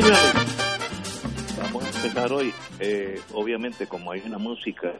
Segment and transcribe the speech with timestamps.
[0.00, 2.52] Vamos a empezar hoy.
[2.80, 4.94] Eh, obviamente, como hay una música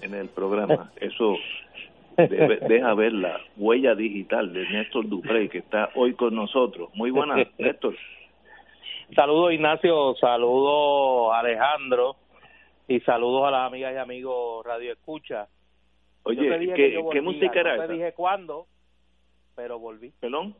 [0.00, 1.36] en el programa, eso
[2.16, 6.90] deja ver la huella digital de Néstor Duprey, que está hoy con nosotros.
[6.94, 7.94] Muy buenas, Néstor.
[9.14, 10.14] Saludos, Ignacio.
[10.16, 12.16] Saludos, Alejandro.
[12.88, 15.46] Y saludos a las amigas y amigos Radio Escucha.
[16.24, 18.66] Oye, ¿qué, música era no te dije cuándo,
[19.54, 20.12] pero volví.
[20.20, 20.54] ¿Perdón?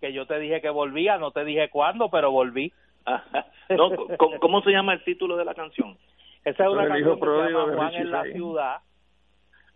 [0.00, 2.72] Que yo te dije que volvía, no te dije cuándo, pero volví.
[3.70, 3.90] no,
[4.40, 5.96] ¿cómo, se llama el título de la canción?
[6.44, 8.78] Esa es una canción que se llama Juan en la ciudad.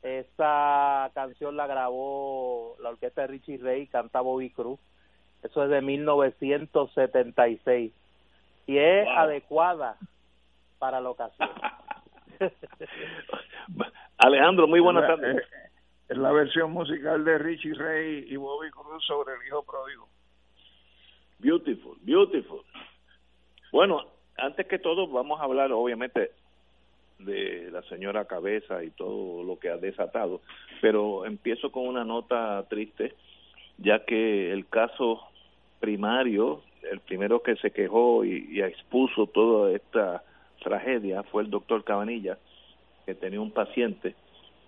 [0.03, 4.79] Esa canción la grabó la orquesta de Richie Ray, canta Bobby Cruz.
[5.43, 7.93] Eso es de 1976
[8.67, 9.97] y es adecuada
[10.79, 11.49] para la ocasión.
[14.19, 15.39] Alejandro, muy buenas tardes.
[15.39, 15.43] Eh,
[16.09, 20.09] es la versión musical de Richie Ray y Bobby Cruz sobre el hijo pródigo.
[21.39, 22.61] Beautiful, beautiful.
[23.73, 24.05] Bueno,
[24.37, 26.31] antes que todo vamos a hablar obviamente
[27.19, 30.41] de la señora Cabeza y todo lo que ha desatado,
[30.81, 33.15] pero empiezo con una nota triste,
[33.79, 35.21] ya que el caso
[35.81, 40.23] primario, el primero que se quejó y, expuso toda esta
[40.63, 42.39] tragedia fue el doctor Cabanilla,
[43.07, 44.15] que tenía un paciente,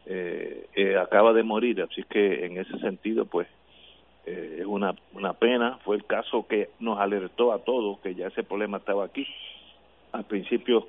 [0.07, 3.49] eh, eh, acaba de morir, así que en ese sentido, pues
[4.27, 8.27] eh, es una, una pena, fue el caso que nos alertó a todos que ya
[8.27, 9.27] ese problema estaba aquí.
[10.13, 10.87] Al principio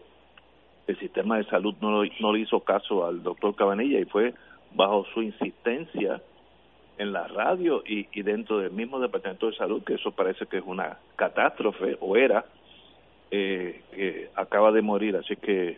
[0.87, 4.33] el sistema de salud no, no le hizo caso al doctor Cabanilla y fue
[4.73, 6.21] bajo su insistencia
[6.97, 10.57] en la radio y, y dentro del mismo departamento de salud, que eso parece que
[10.57, 12.45] es una catástrofe, o era,
[13.29, 15.15] eh, acaba de morir.
[15.15, 15.77] Así que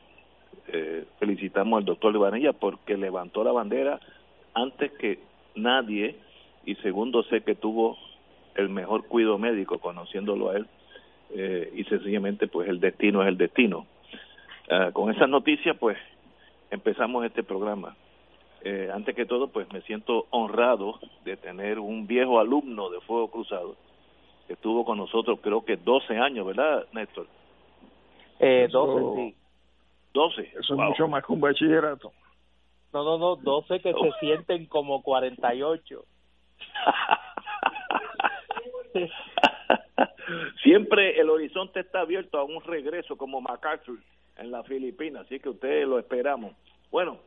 [0.68, 4.00] eh, felicitamos al doctor Cabanilla porque levantó la bandera
[4.54, 5.20] antes que
[5.56, 6.16] nadie
[6.70, 7.98] y segundo sé que tuvo
[8.54, 10.68] el mejor cuidado médico conociéndolo a él
[11.32, 13.88] eh, y sencillamente pues el destino es el destino.
[14.70, 15.98] Ah, con esas noticias pues
[16.70, 17.96] empezamos este programa.
[18.62, 23.32] Eh, antes que todo pues me siento honrado de tener un viejo alumno de Fuego
[23.32, 23.76] Cruzado
[24.46, 27.26] que estuvo con nosotros creo que 12 años, ¿verdad Néstor?
[28.40, 29.36] Eh, 12, sí.
[30.14, 30.42] 12.
[30.60, 32.12] Eso es mucho más que un bachillerato.
[32.94, 36.04] No, no, no, 12 que se sienten como 48.
[40.64, 43.98] Siempre el horizonte está abierto a un regreso como MacArthur
[44.38, 46.54] en la Filipinas, así que ustedes lo esperamos.
[46.92, 47.20] Bueno,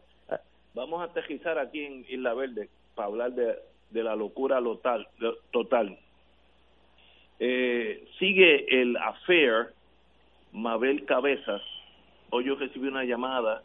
[0.74, 3.56] vamos a aterrizar aquí en Isla Verde para hablar de,
[3.90, 5.08] de la locura total.
[5.50, 5.98] total.
[7.38, 9.72] Eh, sigue el affair
[10.52, 11.62] Mabel Cabezas.
[12.30, 13.62] Hoy yo recibí una llamada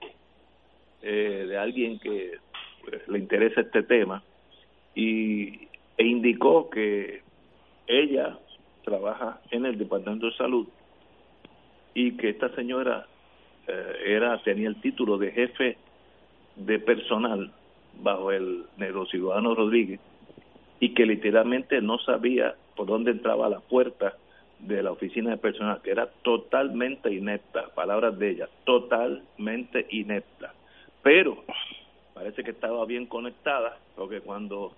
[1.01, 2.37] eh, de alguien que
[2.83, 4.23] pues, le interesa este tema
[4.97, 7.21] y e indicó que
[7.85, 8.39] ella
[8.83, 10.67] trabaja en el Departamento de Salud
[11.93, 13.05] y que esta señora
[13.67, 15.77] eh, era tenía el título de jefe
[16.55, 17.51] de personal
[18.01, 18.65] bajo el
[19.11, 19.99] ciudadano Rodríguez
[20.79, 24.15] y que literalmente no sabía por dónde entraba la puerta
[24.57, 30.55] de la oficina de personal, que era totalmente inepta, palabras de ella, totalmente inepta.
[31.03, 31.43] Pero
[32.15, 34.73] parece que estaba bien conectada, porque cuando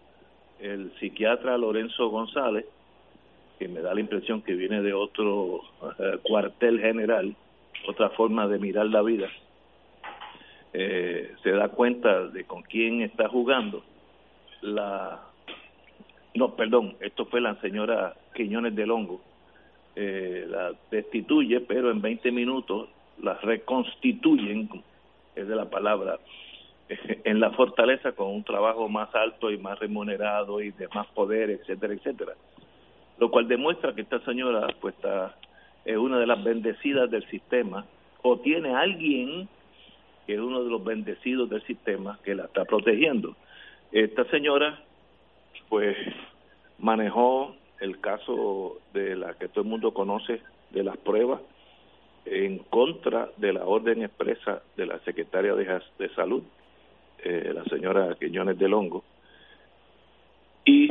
[0.60, 2.66] el psiquiatra Lorenzo González,
[3.58, 5.62] que me da la impresión que viene de otro
[6.00, 7.36] eh, cuartel general,
[7.88, 9.30] otra forma de mirar la vida,
[10.74, 13.84] eh, se da cuenta de con quién está jugando.
[14.62, 15.30] La
[16.36, 19.20] no, perdón, esto fue la señora Quiñones del Hongo,
[19.96, 22.88] eh, la destituye, pero en 20 minutos
[23.22, 24.70] la reconstituyen,
[25.36, 26.20] es de la palabra,
[27.24, 31.50] en la fortaleza con un trabajo más alto y más remunerado y de más poder,
[31.52, 32.34] etcétera, etcétera.
[33.20, 35.36] Lo cual demuestra que esta señora pues está,
[35.86, 37.86] es una de las bendecidas del sistema
[38.22, 39.48] o tiene alguien
[40.26, 43.36] que es uno de los bendecidos del sistema que la está protegiendo.
[43.92, 44.80] Esta señora
[45.70, 45.98] pues
[46.80, 51.42] manejó el caso de la que todo el mundo conoce de las pruebas
[52.26, 56.44] en contra de la orden expresa de la secretaria de, de Salud
[57.24, 59.04] eh, la señora Quiñones del Hongo.
[60.66, 60.90] Y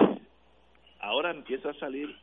[1.00, 2.14] ahora empieza a salir,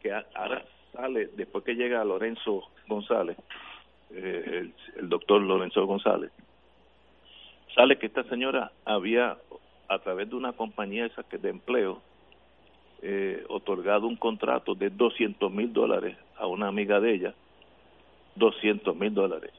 [0.00, 3.36] que ahora sale, después que llega Lorenzo González,
[4.10, 6.30] eh, el, doctor Lorenzo González,
[7.74, 9.38] sale que esta señora había,
[9.88, 12.02] a través de una compañía esa que de empleo,
[13.02, 17.34] eh, otorgado un contrato de 200 mil dólares a una amiga de ella,
[18.36, 19.52] 200 mil dólares.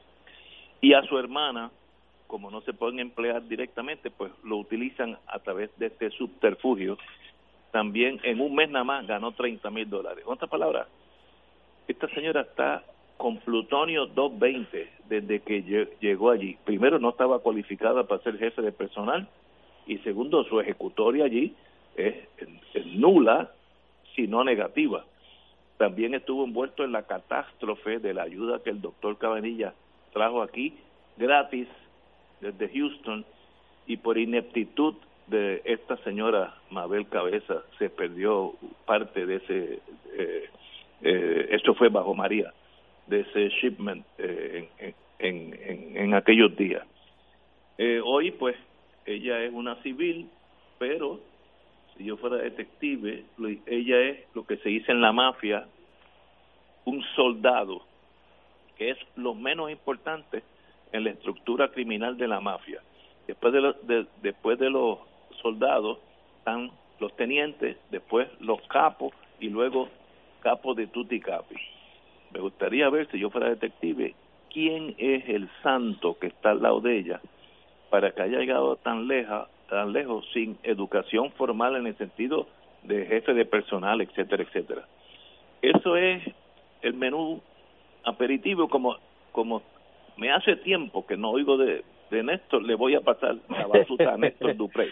[0.80, 1.70] Y a su hermana,
[2.26, 6.98] como no se pueden emplear directamente, pues lo utilizan a través de este subterfugio.
[7.70, 10.24] También en un mes nada más ganó 30 mil dólares.
[10.26, 10.88] En otras palabras,
[11.86, 12.84] esta señora está
[13.16, 16.56] con plutonio 220 desde que llegó allí.
[16.64, 19.28] Primero, no estaba cualificada para ser jefe de personal
[19.86, 21.54] y segundo, su ejecutoria allí
[21.96, 22.14] es,
[22.74, 23.50] es nula,
[24.14, 25.04] si no negativa.
[25.76, 29.74] También estuvo envuelto en la catástrofe de la ayuda que el doctor Cabanilla
[30.12, 30.74] trajo aquí
[31.16, 31.68] gratis
[32.44, 33.24] desde Houston
[33.86, 34.94] y por ineptitud
[35.26, 38.54] de esta señora Mabel Cabeza se perdió
[38.84, 39.78] parte de ese,
[40.18, 40.50] eh,
[41.02, 42.52] eh, esto fue bajo María,
[43.06, 46.86] de ese shipment eh, en, en, en, aquellos días.
[47.78, 48.56] Eh, hoy pues
[49.06, 50.28] ella es una civil,
[50.78, 51.20] pero
[51.96, 53.24] si yo fuera detective,
[53.66, 55.66] ella es lo que se dice en la mafia,
[56.84, 57.80] un soldado,
[58.76, 60.42] que es lo menos importante
[60.94, 62.80] en la estructura criminal de la mafia.
[63.26, 65.00] Después de, después de los
[65.42, 65.98] soldados
[66.38, 66.70] están
[67.00, 69.88] los tenientes, después los capos y luego
[70.40, 71.56] capos de tutti capi.
[72.32, 74.14] Me gustaría ver, si yo fuera detective,
[74.52, 77.20] quién es el santo que está al lado de ella
[77.90, 82.46] para que haya llegado tan, leja, tan lejos sin educación formal en el sentido
[82.84, 84.86] de jefe de personal, etcétera, etcétera.
[85.60, 86.22] Eso es
[86.82, 87.42] el menú
[88.04, 88.96] aperitivo como
[89.32, 89.62] como
[90.16, 94.14] me hace tiempo que no oigo de, de Néstor, le voy a pasar la batuta
[94.14, 94.90] a Néstor Dupré.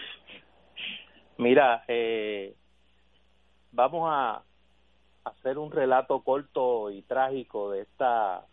[1.37, 2.53] Mira, eh,
[3.71, 4.43] vamos a
[5.23, 8.45] hacer un relato corto y trágico de esta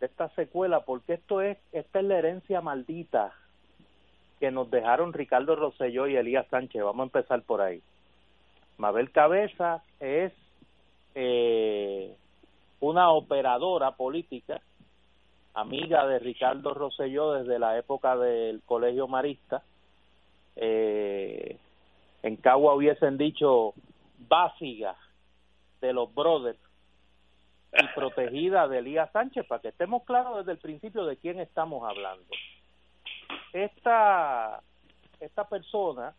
[0.00, 3.32] de esta secuela porque esto es esta es la herencia maldita
[4.40, 7.82] que nos dejaron Ricardo Rosselló y Elías Sánchez vamos a empezar por ahí
[8.78, 10.32] Mabel Cabeza es
[11.14, 12.14] eh,
[12.80, 14.60] una operadora política
[15.54, 19.62] amiga de Ricardo Rosselló desde la época del Colegio Marista.
[20.56, 21.56] Eh,
[22.22, 23.74] en Cagua hubiesen dicho
[24.28, 24.96] básica
[25.80, 26.58] de los brothers
[27.72, 31.88] y protegida de Elías Sánchez, para que estemos claros desde el principio de quién estamos
[31.88, 32.26] hablando.
[33.52, 34.62] Esta,
[35.20, 36.14] esta persona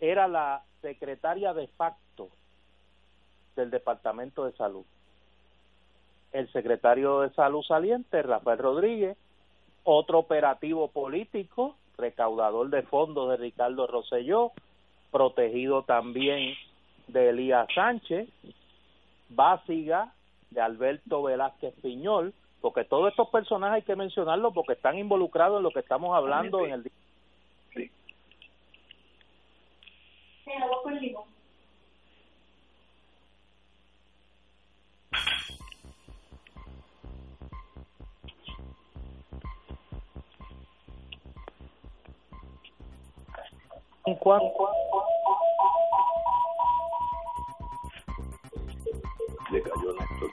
[0.00, 2.28] era la secretaria de facto
[3.54, 4.84] del Departamento de Salud
[6.32, 9.16] el secretario de Salud saliente, Rafael Rodríguez,
[9.84, 14.52] otro operativo político, recaudador de fondos de Ricardo Rosselló,
[15.10, 16.54] protegido también
[17.08, 18.28] de Elías Sánchez,
[19.28, 20.12] Básiga,
[20.50, 25.64] de Alberto Velázquez Piñol, porque todos estos personajes hay que mencionarlos porque están involucrados en
[25.64, 26.92] lo que estamos hablando en el día.
[27.74, 27.90] Sí.
[49.50, 50.30] Le cayó Néstor.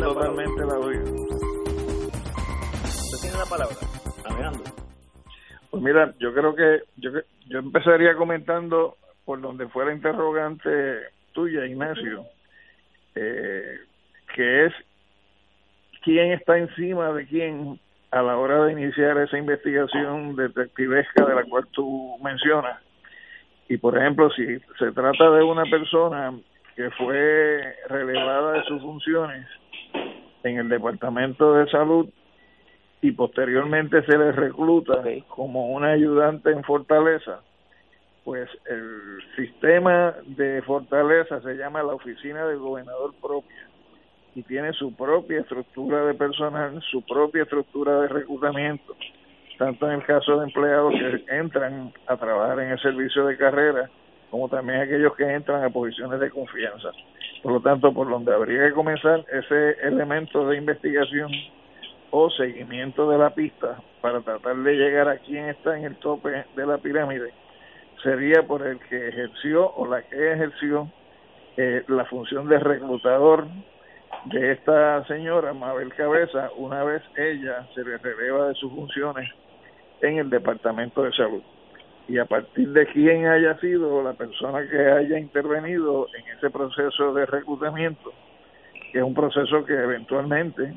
[0.00, 1.02] Totalmente la oída.
[2.84, 3.76] ¿Usted tiene la palabra?
[4.24, 4.72] Alejandro.
[5.70, 7.10] Pues mira, yo creo que yo,
[7.48, 10.70] yo empezaría comentando por donde fue la interrogante
[11.32, 12.24] tuya, Ignacio,
[13.14, 13.78] eh,
[14.34, 14.72] que es
[16.02, 21.44] quién está encima de quién a la hora de iniciar esa investigación detectivesca de la
[21.44, 22.80] cual tú mencionas.
[23.68, 26.32] Y por ejemplo, si se trata de una persona
[26.76, 29.46] que fue relevada de sus funciones
[30.44, 32.08] en el Departamento de Salud
[33.00, 37.40] y posteriormente se le recluta como un ayudante en Fortaleza,
[38.24, 43.68] pues el sistema de Fortaleza se llama la oficina del gobernador propia
[44.34, 48.96] y tiene su propia estructura de personal, su propia estructura de reclutamiento,
[49.58, 53.88] tanto en el caso de empleados que entran a trabajar en el servicio de carrera,
[54.30, 56.90] como también aquellos que entran a posiciones de confianza.
[57.42, 61.30] Por lo tanto, por donde habría que comenzar ese elemento de investigación
[62.10, 66.44] o seguimiento de la pista para tratar de llegar a quien está en el tope
[66.56, 67.32] de la pirámide
[68.04, 70.88] sería por el que ejerció o la que ejerció
[71.56, 73.46] eh, la función de reclutador
[74.26, 79.28] de esta señora Mabel Cabeza una vez ella se le releva de sus funciones
[80.02, 81.42] en el Departamento de Salud.
[82.06, 87.14] Y a partir de quién haya sido la persona que haya intervenido en ese proceso
[87.14, 88.12] de reclutamiento,
[88.92, 90.74] que es un proceso que eventualmente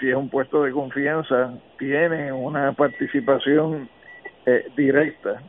[0.00, 3.88] si es un puesto de confianza, tiene una participación
[4.46, 5.42] eh, directa.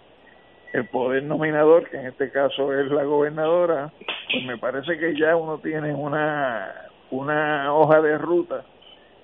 [0.73, 3.91] El poder nominador, que en este caso es la gobernadora,
[4.31, 6.71] pues me parece que ya uno tiene una,
[7.09, 8.63] una hoja de ruta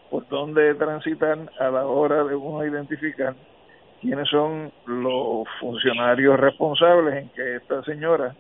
[0.09, 3.35] por donde transitar a la hora de uno identificar
[4.01, 8.35] quiénes son los funcionarios responsables en que esta señora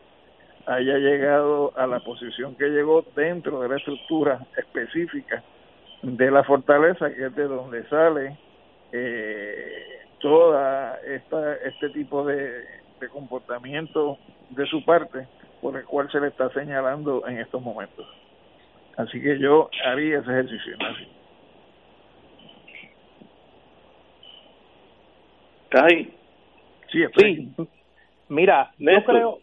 [0.67, 5.43] haya llegado a la posición que llegó dentro de la estructura específica
[6.01, 8.37] de la fortaleza, que es de donde sale
[8.91, 12.63] eh, toda esta este tipo de,
[12.99, 14.17] de comportamiento
[14.49, 15.27] de su parte
[15.61, 18.07] por el cual se le está señalando en estos momentos.
[18.97, 20.77] Así que yo haría ese ejercicio.
[25.63, 26.15] ¿Estás ahí?
[26.91, 27.53] Sí, estoy
[28.29, 29.39] Mira, yo creo,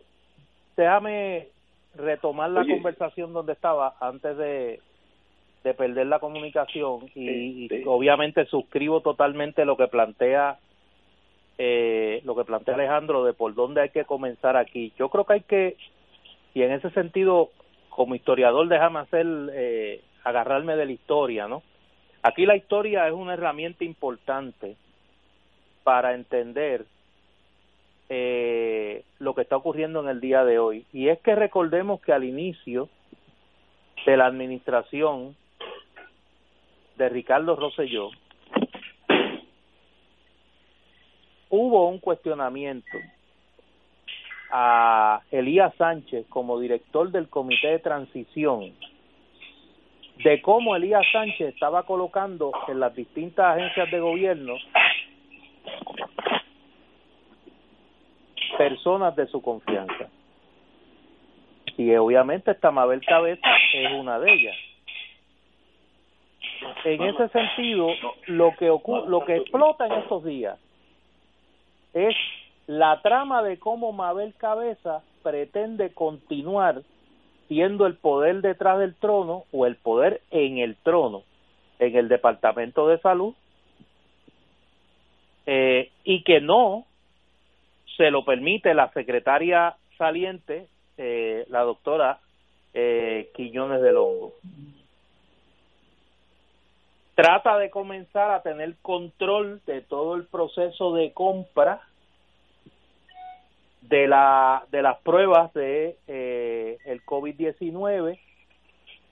[0.76, 1.48] déjame
[1.94, 4.80] retomar la conversación donde estaba antes de,
[5.62, 10.58] de perder la comunicación y, obviamente suscribo totalmente lo que plantea
[11.58, 14.92] eh, lo que plantea Alejandro de por dónde hay que comenzar aquí.
[14.98, 15.76] Yo creo que hay que
[16.54, 17.50] y en ese sentido
[17.88, 21.62] como historiador déjame hacer eh, agarrarme de la historia, ¿no?
[22.22, 24.76] Aquí la historia es una herramienta importante
[25.82, 26.86] para entender
[28.08, 30.86] eh, lo que está ocurriendo en el día de hoy.
[30.92, 32.88] Y es que recordemos que al inicio
[34.06, 35.34] de la administración
[36.96, 38.10] de Ricardo Rosselló,
[41.52, 42.98] hubo un cuestionamiento
[44.50, 48.72] a Elías Sánchez como director del comité de transición
[50.24, 54.54] de cómo Elías Sánchez estaba colocando en las distintas agencias de gobierno
[58.56, 60.08] personas de su confianza.
[61.76, 64.56] Y obviamente esta Mabel Cabeza es una de ellas
[66.84, 67.88] en ese sentido,
[68.28, 70.58] lo que lo que explota en estos días
[71.94, 72.14] es
[72.66, 76.82] la trama de cómo Mabel Cabeza pretende continuar
[77.48, 81.22] siendo el poder detrás del trono o el poder en el trono
[81.78, 83.34] en el Departamento de Salud
[85.46, 86.86] eh, y que no
[87.96, 92.20] se lo permite la secretaria saliente, eh, la doctora
[92.72, 94.32] eh, Quiñones del Hongo
[97.14, 101.82] trata de comenzar a tener control de todo el proceso de compra
[103.82, 108.18] de la de las pruebas de eh, el COVID-19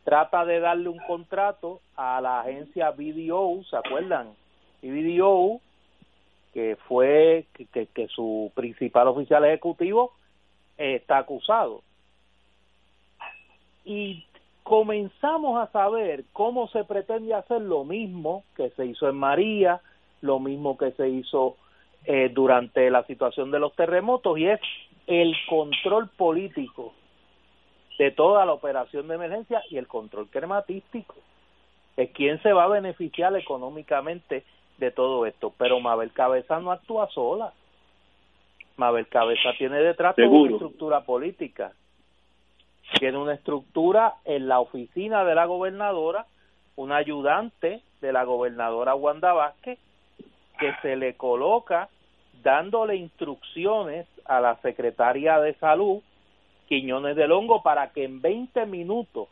[0.04, 4.34] trata de darle un contrato a la agencia BDO, ¿se acuerdan?
[4.82, 5.60] Y BDO
[6.54, 10.12] que fue que, que, su principal oficial ejecutivo
[10.76, 11.82] está acusado.
[13.84, 14.24] Y
[14.70, 19.80] comenzamos a saber cómo se pretende hacer lo mismo que se hizo en María,
[20.20, 21.56] lo mismo que se hizo
[22.04, 24.60] eh, durante la situación de los terremotos y es
[25.08, 26.94] el control político
[27.98, 31.16] de toda la operación de emergencia y el control crematístico.
[31.96, 34.44] Es quien se va a beneficiar económicamente
[34.78, 35.52] de todo esto.
[35.58, 37.52] Pero Mabel Cabeza no actúa sola.
[38.76, 41.72] Mabel Cabeza tiene detrás toda una estructura política
[42.98, 46.26] tiene una estructura en la oficina de la gobernadora,
[46.76, 49.78] un ayudante de la gobernadora Wanda Vázquez,
[50.58, 51.88] que se le coloca
[52.42, 56.02] dándole instrucciones a la secretaria de salud,
[56.68, 59.28] Quiñones del Hongo, para que en 20 minutos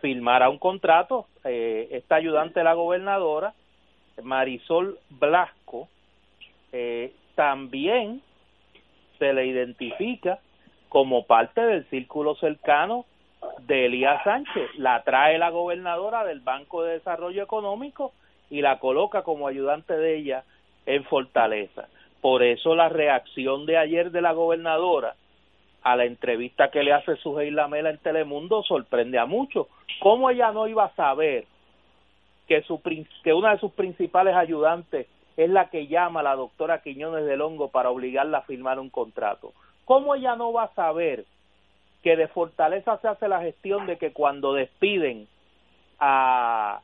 [0.00, 1.26] firmara un contrato.
[1.44, 3.54] Eh, esta ayudante de la gobernadora,
[4.22, 5.88] Marisol Blasco,
[6.72, 8.22] eh, también
[9.18, 10.40] se le identifica
[10.90, 13.06] como parte del círculo cercano
[13.60, 14.70] de Elías Sánchez.
[14.76, 18.12] La trae la gobernadora del Banco de Desarrollo Económico
[18.50, 20.44] y la coloca como ayudante de ella
[20.86, 21.88] en Fortaleza.
[22.20, 25.14] Por eso la reacción de ayer de la gobernadora
[25.82, 29.68] a la entrevista que le hace Sujei Lamela en Telemundo sorprende a muchos.
[30.00, 31.44] ¿Cómo ella no iba a saber
[32.48, 32.82] que, su,
[33.22, 35.06] que una de sus principales ayudantes
[35.36, 38.90] es la que llama a la doctora Quiñones del Hongo para obligarla a firmar un
[38.90, 39.52] contrato?
[39.84, 41.24] ¿Cómo ella no va a saber
[42.02, 45.28] que de Fortaleza se hace la gestión de que cuando despiden
[45.98, 46.80] a,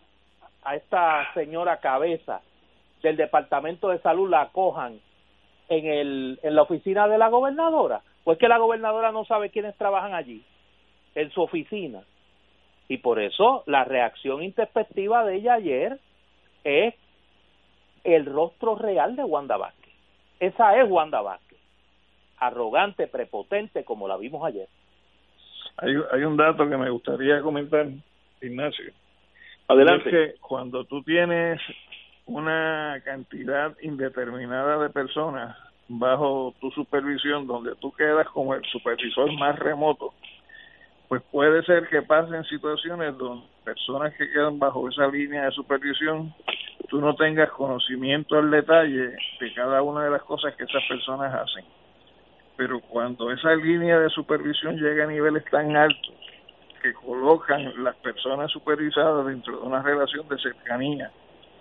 [0.62, 2.43] a esta señora cabeza
[3.03, 5.00] del Departamento de Salud la acojan
[5.69, 8.03] en, el, en la oficina de la gobernadora?
[8.25, 10.45] Pues que la gobernadora no sabe quiénes trabajan allí,
[11.15, 12.03] en su oficina.
[12.88, 16.00] Y por eso la reacción introspectiva de ella ayer
[16.65, 16.95] es
[18.03, 19.93] el rostro real de Wanda Vázquez.
[20.41, 21.46] Esa es Wanda Vázquez,
[22.38, 24.69] arrogante, prepotente, como la vimos ayer.
[25.78, 27.87] Hay, hay un dato que me gustaría comentar,
[28.40, 28.93] Ignacio.
[29.69, 30.09] Adelante.
[30.09, 31.61] Es que cuando tú tienes
[32.26, 35.57] una cantidad indeterminada de personas
[35.88, 40.12] bajo tu supervisión, donde tú quedas como el supervisor más remoto,
[41.09, 46.35] pues puede ser que pasen situaciones donde personas que quedan bajo esa línea de supervisión,
[46.88, 51.33] tú no tengas conocimiento al detalle de cada una de las cosas que esas personas
[51.33, 51.64] hacen.
[52.56, 56.14] Pero cuando esa línea de supervisión llega a niveles tan altos
[56.82, 61.10] que colocan las personas supervisadas dentro de una relación de cercanía,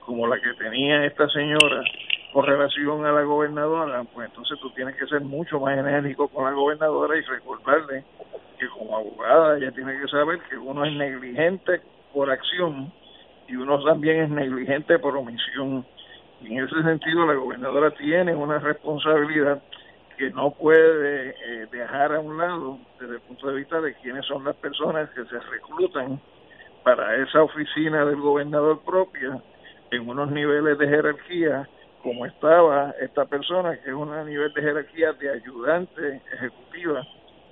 [0.05, 1.83] como la que tenía esta señora
[2.31, 6.45] con relación a la gobernadora, pues entonces tú tienes que ser mucho más enérgico con
[6.45, 8.03] la gobernadora y recordarle
[8.59, 11.81] que como abogada ella tiene que saber que uno es negligente
[12.13, 12.91] por acción
[13.47, 15.85] y uno también es negligente por omisión.
[16.41, 19.61] Y en ese sentido la gobernadora tiene una responsabilidad
[20.17, 24.25] que no puede eh, dejar a un lado desde el punto de vista de quiénes
[24.25, 26.19] son las personas que se reclutan
[26.83, 29.41] para esa oficina del gobernador propia
[29.91, 31.67] en unos niveles de jerarquía
[32.05, 37.01] como estaba esta persona, que es un nivel de jerarquía de ayudante ejecutiva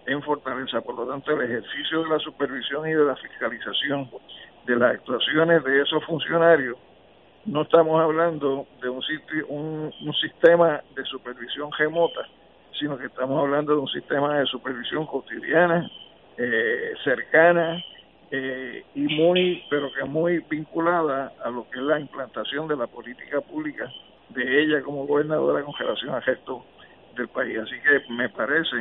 [0.06, 0.80] en Fortaleza.
[0.82, 4.12] Por lo tanto, el ejercicio de la supervisión y de la fiscalización
[4.68, 6.78] de las actuaciones de esos funcionarios,
[7.46, 12.22] no estamos hablando de un, sitio, un, sistema de supervisión remota,
[12.84, 15.90] sino que estamos hablando de un sistema de supervisión cotidiana,
[16.38, 17.82] eh, cercana
[18.30, 22.88] eh, y muy, pero que muy vinculada a lo que es la implantación de la
[22.88, 23.90] política pública
[24.30, 26.66] de ella como gobernadora con relación al resto
[27.16, 27.58] del país.
[27.60, 28.76] Así que me parece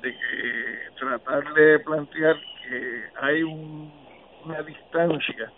[0.00, 2.36] de que tratar de plantear
[2.66, 5.52] que hay una distancia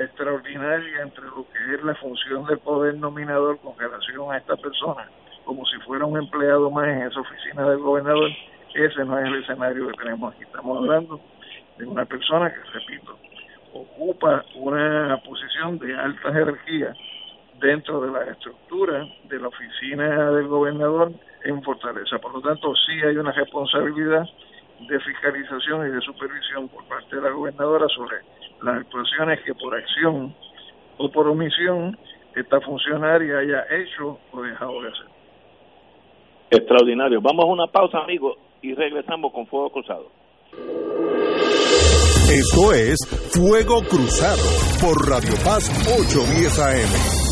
[0.00, 5.08] extraordinaria entre lo que es la función del poder nominador con relación a esta persona,
[5.48, 8.30] como si fuera un empleado más en esa oficina del gobernador,
[8.74, 10.42] ese no es el escenario que tenemos aquí.
[10.42, 11.18] Estamos hablando
[11.78, 13.18] de una persona que, repito,
[13.72, 16.92] ocupa una posición de alta jerarquía
[17.62, 21.12] dentro de la estructura de la oficina del gobernador
[21.44, 22.18] en Fortaleza.
[22.18, 24.28] Por lo tanto, sí hay una responsabilidad
[24.86, 28.18] de fiscalización y de supervisión por parte de la gobernadora sobre
[28.60, 30.34] las actuaciones que por acción
[30.98, 31.96] o por omisión
[32.34, 35.17] esta funcionaria haya hecho o dejado de hacer.
[36.50, 37.20] Extraordinario.
[37.20, 40.06] Vamos a una pausa, amigos, y regresamos con Fuego Cruzado.
[42.30, 42.98] Esto es
[43.32, 44.42] Fuego Cruzado
[44.80, 47.28] por Radio Paz 810 AM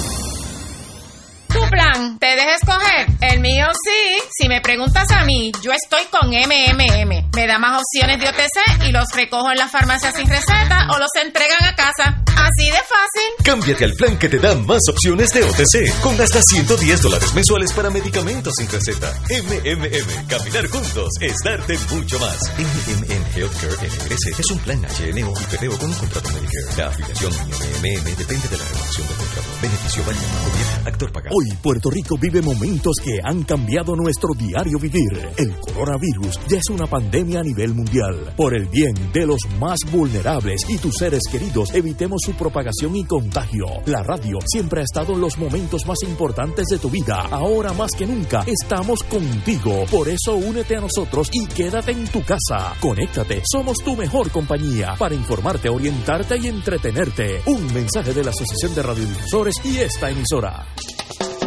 [1.71, 2.19] plan?
[2.19, 3.07] ¿Te dejes escoger?
[3.21, 4.19] El mío sí.
[4.31, 7.31] Si me preguntas a mí, yo estoy con MMM.
[7.35, 10.99] Me da más opciones de OTC y los recojo en la farmacia sin receta o
[10.99, 12.23] los entregan a casa.
[12.37, 13.45] Así de fácil.
[13.45, 17.73] Cámbiate al plan que te da más opciones de OTC, con hasta 110 dólares mensuales
[17.73, 19.13] para medicamentos sin receta.
[19.31, 22.37] MMM, caminar juntos es darte mucho más.
[22.59, 26.77] MMM Healthcare NRS es un plan HMO y PPO con un contrato Medicare.
[26.77, 29.49] La afiliación MMM depende de la renovación del contrato.
[29.63, 30.27] Beneficio válido.
[30.45, 31.37] Gobierno, actor pagado.
[31.37, 35.31] Hoy Puerto Rico vive momentos que han cambiado nuestro diario vivir.
[35.37, 38.35] El coronavirus ya es una pandemia a nivel mundial.
[38.37, 43.05] Por el bien de los más vulnerables y tus seres queridos, evitemos su propagación y
[43.05, 43.67] contagio.
[43.87, 47.21] La radio siempre ha estado en los momentos más importantes de tu vida.
[47.31, 49.85] Ahora más que nunca estamos contigo.
[49.89, 52.75] Por eso únete a nosotros y quédate en tu casa.
[52.81, 57.43] Conéctate, somos tu mejor compañía para informarte, orientarte y entretenerte.
[57.47, 60.67] Un mensaje de la Asociación de Radiodifusores y esta emisora.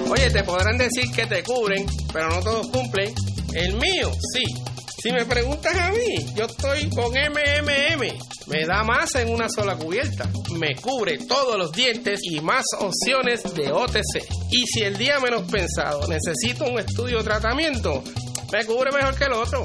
[0.09, 3.13] Oye, te podrán decir que te cubren, pero no todos cumplen.
[3.53, 4.78] El mío, sí.
[5.01, 8.01] Si me preguntas a mí, yo estoy con MMM.
[8.47, 10.29] Me da más en una sola cubierta.
[10.59, 14.27] Me cubre todos los dientes y más opciones de OTC.
[14.51, 18.03] Y si el día menos pensado necesito un estudio o tratamiento,
[18.51, 19.63] me cubre mejor que el otro.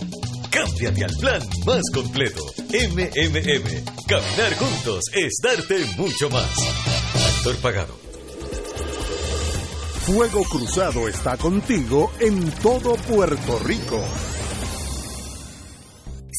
[0.51, 2.45] Cámbiate al plan más completo.
[2.69, 3.85] MMM.
[4.07, 6.49] Caminar juntos es darte mucho más.
[7.39, 7.99] Actor pagado.
[10.07, 14.01] Fuego Cruzado está contigo en todo Puerto Rico.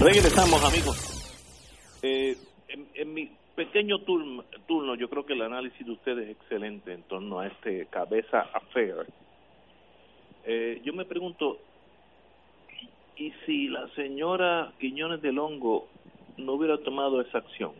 [0.00, 0.96] Regresamos, amigos.
[2.02, 2.34] Eh,
[2.94, 7.02] en, mi pequeño turno, turno, yo creo que el análisis de ustedes es excelente en
[7.02, 8.94] torno a este cabeza affair.
[10.46, 11.58] Eh, yo me pregunto,
[13.18, 15.86] ¿y si la señora Quiñones del Hongo
[16.38, 17.72] no hubiera tomado esa acción?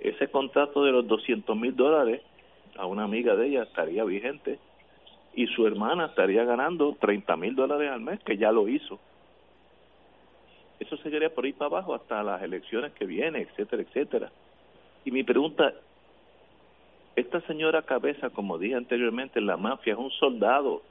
[0.00, 2.20] Ese contrato de los 200 mil dólares
[2.76, 4.58] a una amiga de ella estaría vigente
[5.36, 8.98] y su hermana estaría ganando 30 mil dólares al mes, que ya lo hizo
[10.78, 14.30] eso seguiría por ahí para abajo hasta las elecciones que vienen, etcétera, etcétera.
[15.04, 15.72] Y mi pregunta,
[17.14, 20.82] esta señora cabeza, como dije anteriormente, la mafia es un soldado,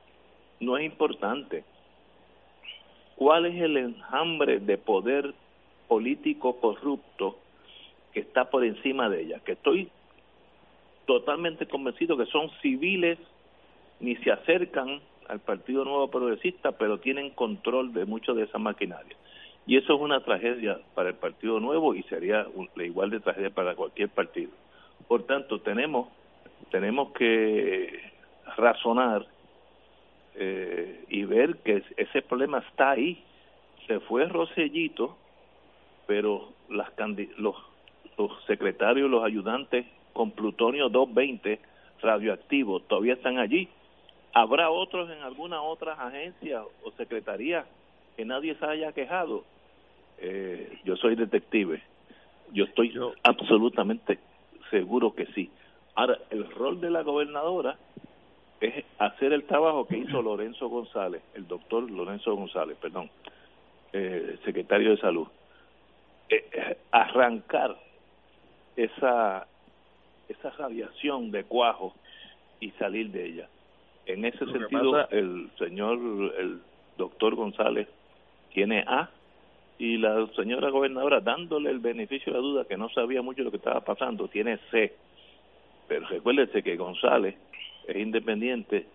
[0.59, 1.63] no es importante.
[3.15, 5.33] ¿Cuál es el enjambre de poder
[5.87, 7.37] político corrupto
[8.11, 9.39] que está por encima de ella?
[9.45, 9.89] Que estoy
[11.05, 13.19] totalmente convencido que son civiles,
[13.99, 19.15] ni se acercan al Partido Nuevo Progresista, pero tienen control de mucho de esa maquinaria.
[19.67, 23.49] Y eso es una tragedia para el Partido Nuevo y sería la igual de tragedia
[23.49, 24.51] para cualquier partido.
[25.07, 26.09] Por tanto, tenemos,
[26.69, 27.99] tenemos que
[28.57, 29.25] razonar
[30.35, 33.23] eh, y ver que ese problema está ahí.
[33.87, 35.17] Se fue Rosellito,
[36.05, 36.89] pero las
[37.37, 37.55] los,
[38.17, 41.59] los secretarios, los ayudantes con plutonio 220
[42.01, 43.67] radioactivo todavía están allí.
[44.33, 47.65] ¿Habrá otros en alguna otra agencia o secretaría
[48.15, 49.43] que nadie se haya quejado?
[50.17, 51.81] Eh, yo soy detective.
[52.53, 54.19] Yo estoy absolutamente
[54.69, 55.49] seguro que sí.
[55.95, 57.77] Ahora, el rol de la gobernadora
[58.61, 63.09] es hacer el trabajo que hizo Lorenzo González, el doctor Lorenzo González, perdón,
[63.93, 65.27] eh, secretario de salud.
[66.29, 67.77] Eh, arrancar
[68.75, 69.47] esa
[70.27, 71.93] esa radiación de cuajo
[72.59, 73.49] y salir de ella.
[74.05, 75.97] En ese sentido, el señor,
[76.37, 76.61] el
[76.97, 77.87] doctor González
[78.53, 79.09] tiene A
[79.77, 83.51] y la señora gobernadora dándole el beneficio de la duda que no sabía mucho lo
[83.51, 84.93] que estaba pasando, tiene C.
[85.87, 87.35] Pero recuérdese que González
[87.87, 88.87] es independiente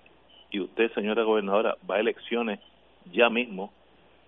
[0.51, 2.61] y usted, señora gobernadora, va a elecciones
[3.13, 3.73] ya mismo.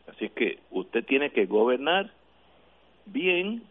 [0.07, 2.11] Así que usted tiene que gobernar
[3.07, 3.63] bien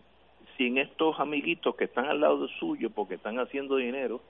[0.58, 4.22] sin estos amiguitos que están al lado suyo porque están haciendo dinero.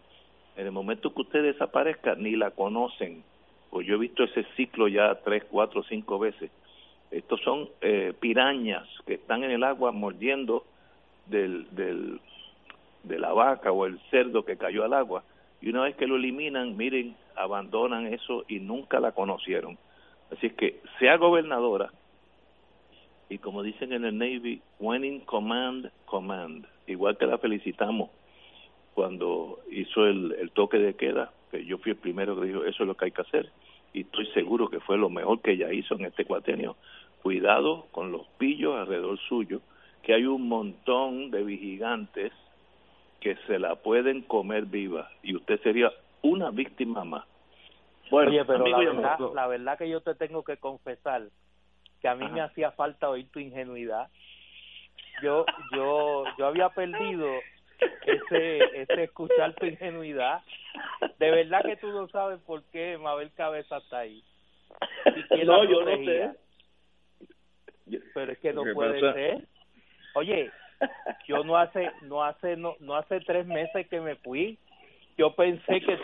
[0.57, 3.23] En el momento que usted desaparezca, ni la conocen.
[3.69, 6.51] Pues yo he visto ese ciclo ya tres, cuatro, cinco veces
[7.11, 10.65] estos son eh, pirañas que están en el agua mordiendo
[11.27, 12.19] del, del,
[13.03, 15.23] de la vaca o el cerdo que cayó al agua.
[15.61, 19.77] Y una vez que lo eliminan, miren, abandonan eso y nunca la conocieron.
[20.31, 21.91] Así es que sea gobernadora
[23.31, 26.65] y como dicen en el Navy, winning command, command.
[26.85, 28.09] Igual que la felicitamos
[28.93, 32.83] cuando hizo el, el toque de queda, que yo fui el primero que dijo, eso
[32.83, 33.49] es lo que hay que hacer.
[33.93, 36.75] Y estoy seguro que fue lo mejor que ella hizo en este cuatenio
[37.21, 39.61] cuidado con los pillos alrededor suyo,
[40.03, 42.31] que hay un montón de vigilantes
[43.19, 45.91] que se la pueden comer viva y usted sería
[46.23, 47.25] una víctima más.
[48.09, 51.23] Bueno, Oye, pero la verdad, la verdad que yo te tengo que confesar
[52.01, 54.09] que a mí me hacía falta oír tu ingenuidad.
[55.21, 57.27] Yo yo yo había perdido
[58.05, 60.41] ese ese escuchar tu ingenuidad.
[61.19, 64.23] De verdad que tú no sabes por qué Mabel Cabeza está ahí.
[65.45, 66.31] no, yo no sé
[68.13, 69.47] pero es que no puede ser.
[70.15, 70.51] Oye,
[71.27, 74.57] yo no hace no hace no, no hace tres meses que me fui
[75.17, 75.99] yo pensé que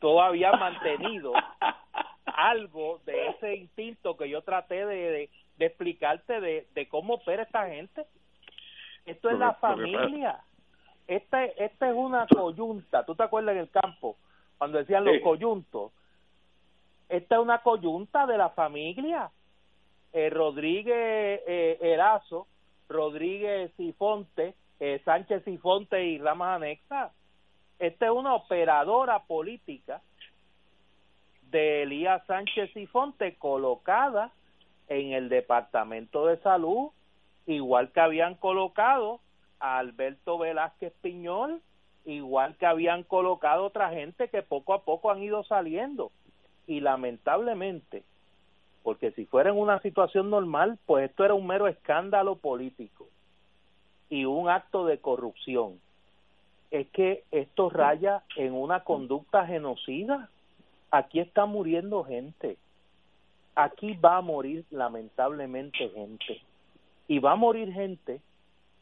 [0.00, 1.32] tú, habías mantenido
[2.26, 7.66] algo de ese instinto que yo traté de, de, explicarte de, de cómo opera esta
[7.68, 8.04] gente.
[9.06, 10.40] Esto es la familia.
[11.06, 13.04] Esta, esta es una coyunta.
[13.06, 14.16] ¿Tú te acuerdas en el campo
[14.58, 15.92] cuando decían los coyuntos?
[17.08, 19.30] Esta es una coyunta de la familia.
[20.14, 22.46] Eh, Rodríguez eh, Erazo,
[22.88, 27.10] Rodríguez Sifonte, eh, Sánchez Sifonte y Ramas Anexa.
[27.80, 30.02] Esta es una operadora política
[31.50, 34.30] de Elías Sánchez Sifonte colocada
[34.86, 36.90] en el Departamento de Salud,
[37.46, 39.18] igual que habían colocado
[39.58, 41.60] a Alberto Velázquez Piñol,
[42.04, 46.12] igual que habían colocado otra gente que poco a poco han ido saliendo.
[46.68, 48.04] Y lamentablemente,
[48.84, 53.08] porque si fuera en una situación normal, pues esto era un mero escándalo político
[54.10, 55.80] y un acto de corrupción.
[56.70, 60.28] Es que esto raya en una conducta genocida.
[60.90, 62.58] Aquí está muriendo gente.
[63.54, 66.42] Aquí va a morir lamentablemente gente.
[67.08, 68.20] Y va a morir gente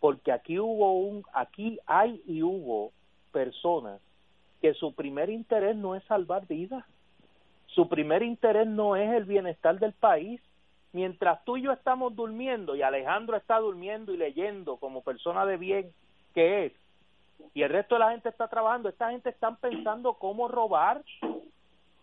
[0.00, 2.90] porque aquí hubo un aquí hay y hubo
[3.30, 4.00] personas
[4.60, 6.84] que su primer interés no es salvar vidas
[7.74, 10.40] su primer interés no es el bienestar del país.
[10.92, 15.56] Mientras tú y yo estamos durmiendo y Alejandro está durmiendo y leyendo como persona de
[15.56, 15.90] bien
[16.34, 16.72] que es,
[17.54, 21.02] y el resto de la gente está trabajando, esta gente está pensando cómo robar,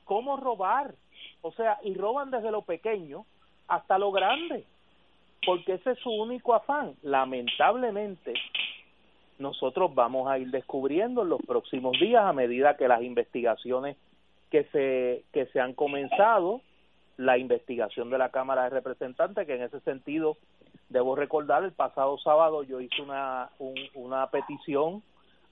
[0.05, 0.93] cómo robar.
[1.41, 3.25] O sea, y roban desde lo pequeño
[3.67, 4.65] hasta lo grande,
[5.45, 6.95] porque ese es su único afán.
[7.01, 8.33] Lamentablemente,
[9.37, 13.97] nosotros vamos a ir descubriendo en los próximos días a medida que las investigaciones
[14.49, 16.61] que se, que se han comenzado,
[17.19, 20.37] la investigación de la Cámara de Representantes, que en ese sentido,
[20.87, 23.49] debo recordar, el pasado sábado yo hice una,
[23.93, 25.03] una petición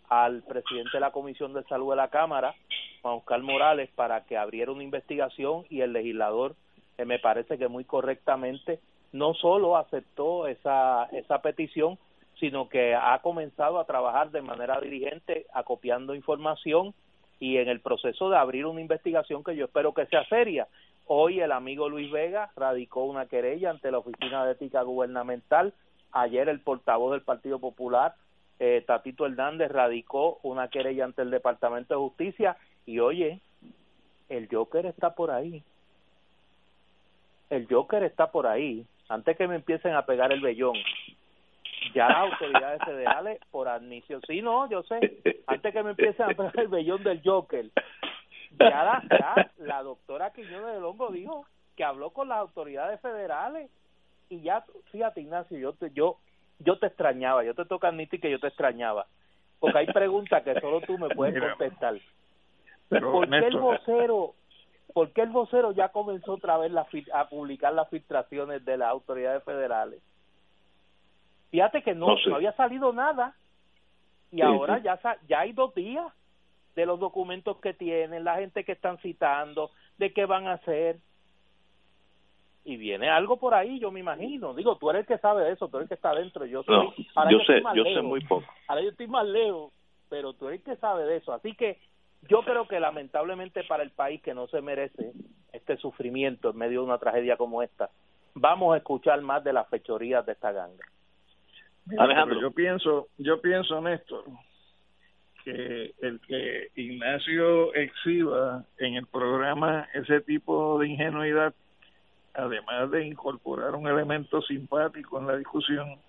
[0.07, 2.55] al presidente de la Comisión de Salud de la Cámara,
[3.01, 6.55] Juan Oscar Morales, para que abriera una investigación y el legislador,
[6.97, 8.79] eh, me parece que muy correctamente,
[9.11, 11.99] no solo aceptó esa, esa petición,
[12.39, 16.93] sino que ha comenzado a trabajar de manera dirigente, acopiando información
[17.39, 20.67] y en el proceso de abrir una investigación que yo espero que sea seria.
[21.05, 25.73] Hoy el amigo Luis Vega radicó una querella ante la Oficina de Ética Gubernamental.
[26.11, 28.15] Ayer el portavoz del Partido Popular,
[28.59, 32.57] eh, Tatito Hernández, radicó una querella ante el Departamento de Justicia.
[32.85, 33.39] Y oye,
[34.29, 35.63] el Joker está por ahí.
[37.49, 38.85] El Joker está por ahí.
[39.07, 40.75] Antes que me empiecen a pegar el vellón,
[41.93, 44.99] ya las autoridades federales por admisión, sí, no, yo sé,
[45.47, 47.65] antes que me empiecen a poner el vellón del Joker,
[48.59, 51.45] ya la, ya la doctora Quiñones del Hongo dijo
[51.75, 53.69] que habló con las autoridades federales
[54.29, 56.17] y ya, fíjate Ignacio, yo te, yo,
[56.59, 59.05] yo te extrañaba, yo te toca admitir que yo te extrañaba,
[59.59, 61.95] porque hay preguntas que solo tú me puedes contestar.
[62.89, 64.33] Pero, ¿Por qué el vocero,
[64.93, 68.89] por qué el vocero ya comenzó otra vez la, a publicar las filtraciones de las
[68.89, 70.01] autoridades federales?
[71.49, 73.35] Fíjate que no, no, había salido nada
[74.31, 76.05] y ahora ya ya hay dos días
[76.75, 80.97] de los documentos que tienen, la gente que están citando, de qué van a hacer.
[82.63, 84.53] Y viene algo por ahí, yo me imagino.
[84.53, 86.45] Digo, tú eres el que sabe de eso, tú eres el que está adentro.
[86.45, 88.45] Yo, soy, yo, sé, yo sé muy poco.
[88.67, 89.73] Ahora yo estoy más lejos,
[90.09, 91.33] pero tú eres el que sabe de eso.
[91.33, 91.79] Así que
[92.29, 95.13] yo creo que lamentablemente para el país que no se merece
[95.53, 97.89] este sufrimiento en medio de una tragedia como esta,
[98.35, 100.85] vamos a escuchar más de las fechorías de esta ganga.
[101.97, 102.41] Alejandro.
[102.41, 104.25] Yo pienso, yo pienso, Néstor,
[105.43, 111.53] que el que Ignacio exhiba en el programa ese tipo de ingenuidad,
[112.33, 115.99] además de incorporar un elemento simpático en la discusión,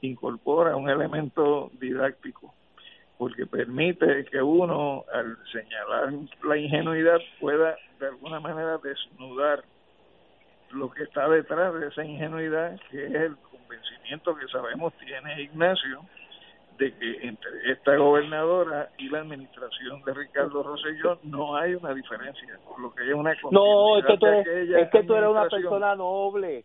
[0.00, 2.52] incorpora un elemento didáctico,
[3.16, 9.64] porque permite que uno, al señalar la ingenuidad, pueda de alguna manera desnudar
[10.70, 13.36] lo que está detrás de esa ingenuidad, que es el
[13.68, 16.00] convencimiento que sabemos tiene Ignacio
[16.78, 22.58] de que entre esta gobernadora y la administración de Ricardo Rosselló no hay una diferencia,
[22.78, 25.96] lo que es una No, es que tú eres, es que tú eres una persona
[25.96, 26.64] noble.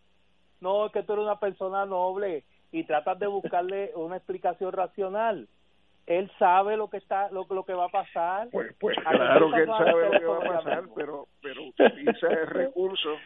[0.60, 5.48] No, es que tú eres una persona noble y tratas de buscarle una explicación racional.
[6.06, 8.48] Él sabe lo que está lo, lo que va a pasar.
[8.52, 12.46] Pues, pues claro que él sabe lo que va a pasar, pero pero utiliza el
[12.46, 13.16] recurso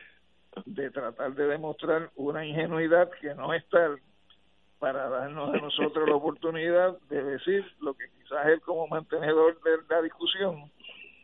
[0.66, 3.98] de tratar de demostrar una ingenuidad que no es tal
[4.78, 9.70] para darnos a nosotros la oportunidad de decir lo que quizás él como mantenedor de
[9.88, 10.70] la discusión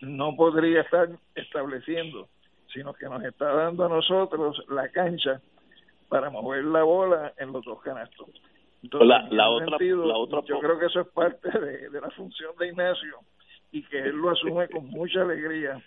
[0.01, 2.29] no podría estar estableciendo,
[2.73, 5.41] sino que nos está dando a nosotros la cancha
[6.09, 8.29] para mover la bola en los dos canastos.
[8.83, 12.55] Entonces, la, otra, la otra, yo creo que eso es parte de, de la función
[12.59, 13.19] de Ignacio
[13.73, 15.83] y que él lo asume con mucha alegría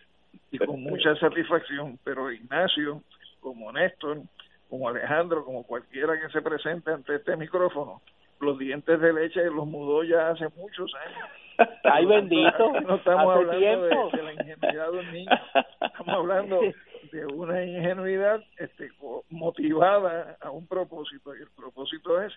[0.51, 3.03] y con mucha satisfacción, pero Ignacio,
[3.39, 4.21] como Néstor,
[4.69, 8.01] como Alejandro, como cualquiera que se presente ante este micrófono,
[8.39, 11.29] los dientes de leche los mudó ya hace muchos años.
[11.83, 12.71] Ay, bendito.
[12.87, 15.31] No estamos Hace hablando de, de la ingenuidad de un niño,
[15.81, 16.59] estamos hablando
[17.11, 18.91] de una ingenuidad este,
[19.29, 22.33] motivada a un propósito, y el propósito es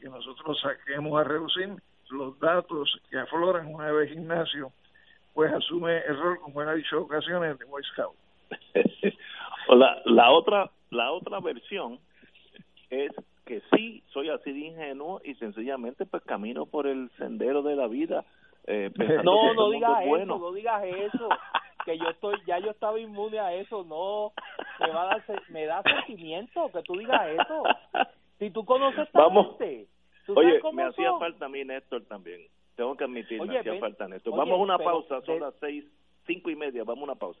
[0.00, 1.70] que nosotros saquemos a reducir
[2.10, 4.72] los datos que afloran una vez Ignacio,
[5.34, 8.16] pues asume el rol, como él ha dicho ocasiones, de Boy Scout.
[9.68, 11.98] La, la otra la otra versión
[12.90, 13.10] es
[13.44, 17.86] que sí soy así de ingenuo y sencillamente pues camino por el sendero de la
[17.88, 18.24] vida
[18.66, 18.90] eh,
[19.24, 20.38] No, no digas es eso, bueno.
[20.38, 21.28] no digas eso.
[21.84, 24.32] Que yo estoy, ya yo estaba inmune a eso, no.
[24.80, 27.62] Me va a dar, me da sentimiento que tú digas eso.
[28.40, 29.50] Si tú conoces esta Vamos.
[29.58, 29.86] gente,
[30.26, 32.40] tú sabes Oye, me hacía falta a mí Néstor también.
[32.74, 34.32] Tengo que admitir, Oye, me hacía ven- falta Néstor.
[34.32, 35.84] oye, Vamos a una pausa, son de- las seis,
[36.26, 37.40] cinco y media, vamos a una pausa.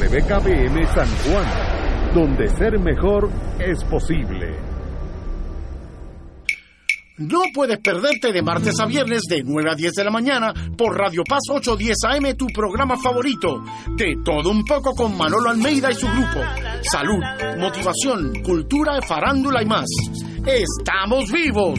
[0.00, 4.56] WKBM San Juan, donde ser mejor es posible.
[7.18, 10.96] No puedes perderte de martes a viernes de 9 a 10 de la mañana por
[10.96, 13.62] Radio Paz 810 AM, tu programa favorito.
[13.94, 16.40] De todo un poco con Manolo Almeida y su grupo.
[16.80, 17.22] Salud,
[17.58, 19.86] motivación, cultura, farándula y más.
[20.46, 21.78] ¡Estamos vivos!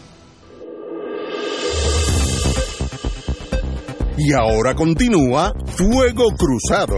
[4.17, 6.97] Y ahora continúa Fuego Cruzado.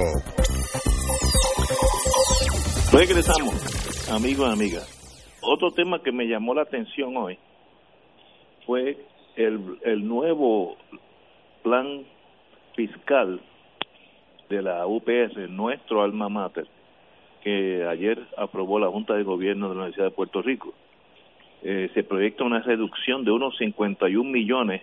[2.91, 5.39] Regresamos, amigos y amigas.
[5.41, 7.37] Otro tema que me llamó la atención hoy
[8.65, 8.97] fue
[9.35, 10.75] el, el nuevo
[11.63, 12.03] plan
[12.75, 13.41] fiscal
[14.49, 16.67] de la UPS, nuestro alma mater,
[17.43, 20.73] que ayer aprobó la Junta de Gobierno de la Universidad de Puerto Rico.
[21.61, 24.81] Eh, se proyecta una reducción de unos 51 millones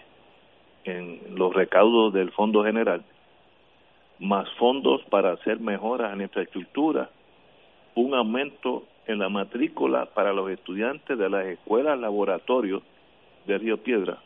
[0.85, 3.03] en los recaudos del Fondo General,
[4.19, 7.11] más fondos para hacer mejoras en infraestructura,
[7.95, 12.83] un aumento en la matrícula para los estudiantes de las escuelas laboratorios
[13.47, 14.19] de Río Piedra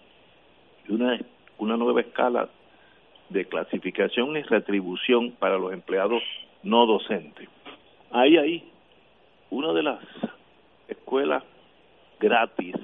[0.89, 1.19] y una,
[1.59, 2.49] una nueva escala
[3.31, 6.23] de clasificación y retribución para los empleados
[6.63, 7.49] no docentes.
[8.11, 8.71] Ahí, ahí,
[9.51, 10.01] una de las
[10.89, 11.43] escuelas
[12.21, 12.75] gratis,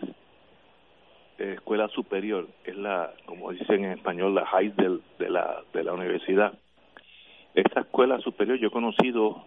[1.41, 5.83] eh, escuela superior, es la, como dicen en español, la high del, de, la, de
[5.83, 6.53] la universidad.
[7.55, 9.45] Esta escuela superior yo he conocido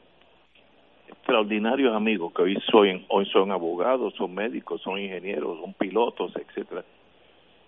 [1.08, 6.84] extraordinarios amigos que hoy son, hoy son abogados, son médicos, son ingenieros, son pilotos, etcétera,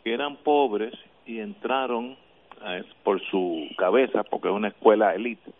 [0.04, 0.94] que eran pobres
[1.26, 2.18] y entraron
[2.62, 5.52] a, por su cabeza, porque es una escuela elite,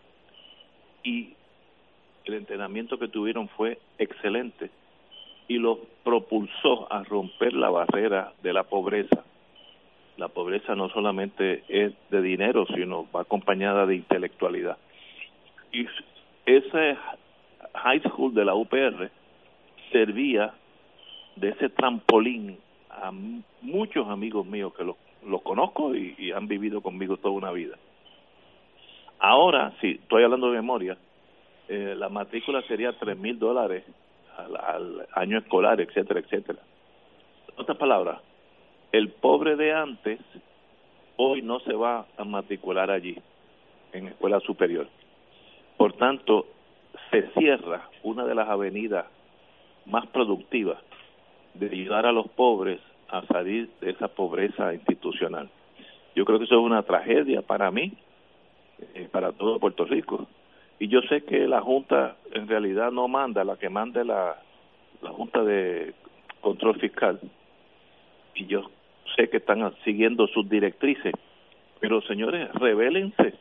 [1.04, 1.34] y
[2.24, 4.70] el entrenamiento que tuvieron fue excelente
[5.48, 9.24] y los propulsó a romper la barrera de la pobreza.
[10.16, 14.78] La pobreza no solamente es de dinero, sino va acompañada de intelectualidad.
[15.72, 15.86] Y
[16.46, 16.96] ese
[17.74, 19.10] high school de la UPR
[19.92, 20.54] servía
[21.36, 22.58] de ese trampolín
[22.90, 23.12] a
[23.60, 24.96] muchos amigos míos que los,
[25.42, 27.76] conozco y, han vivido conmigo toda una vida.
[29.18, 30.96] Ahora, si estoy hablando de memoria,
[31.68, 33.84] eh, la matrícula sería tres mil dólares
[34.36, 36.58] al, año escolar, etcétera, etcétera.
[37.48, 38.20] En otras palabras,
[38.92, 40.20] el pobre de antes
[41.16, 43.16] hoy no se va a matricular allí,
[43.92, 44.86] en escuela superior.
[45.76, 46.46] Por tanto,
[47.10, 49.06] se cierra una de las avenidas
[49.86, 50.78] más productivas
[51.54, 55.48] de ayudar a los pobres a salir de esa pobreza institucional.
[56.14, 57.92] Yo creo que eso es una tragedia para mí,
[58.94, 60.26] eh, para todo Puerto Rico.
[60.78, 64.36] Y yo sé que la Junta en realidad no manda, la que manda la,
[65.02, 65.94] la Junta de
[66.40, 67.18] Control Fiscal.
[68.34, 68.70] Y yo
[69.16, 71.14] sé que están siguiendo sus directrices.
[71.80, 73.34] Pero señores, revélense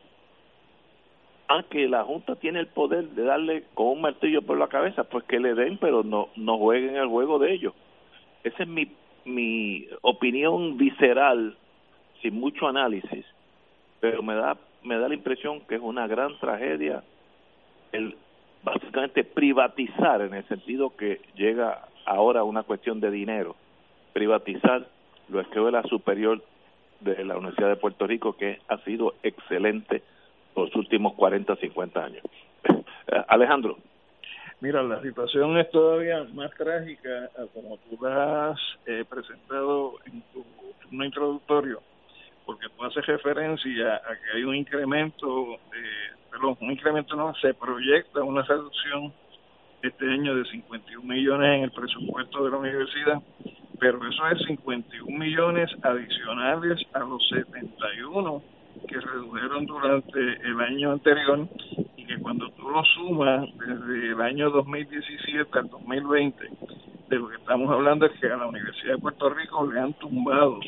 [1.47, 5.03] a que la Junta tiene el poder de darle con un martillo por la cabeza,
[5.03, 7.73] pues que le den, pero no, no jueguen el juego de ellos.
[8.43, 8.87] Esa es mi,
[9.25, 11.57] mi opinión visceral,
[12.21, 13.25] sin mucho análisis,
[13.99, 17.03] pero me da, me da la impresión que es una gran tragedia
[17.91, 18.15] el
[18.63, 23.55] básicamente privatizar en el sentido que llega ahora una cuestión de dinero,
[24.13, 24.87] privatizar
[25.29, 26.43] lo escuela superior
[26.99, 30.03] de la Universidad de Puerto Rico que ha sido excelente
[30.55, 32.23] los últimos 40, 50 años.
[33.27, 33.77] Alejandro.
[34.61, 40.45] Mira, la situación es todavía más trágica como tú has eh, presentado en tu
[40.91, 41.81] un introductorio,
[42.45, 48.23] porque tú haces referencia a que hay un incremento, de, un incremento no, se proyecta
[48.23, 49.13] una reducción
[49.81, 53.21] este año de 51 millones en el presupuesto de la universidad,
[53.79, 58.41] pero eso es 51 millones adicionales a los 71
[58.87, 61.47] que redujeron durante el año anterior
[61.95, 66.49] y que cuando tú lo sumas desde el año 2017 al 2020,
[67.09, 69.93] de lo que estamos hablando es que a la Universidad de Puerto Rico le han
[69.93, 70.59] tumbado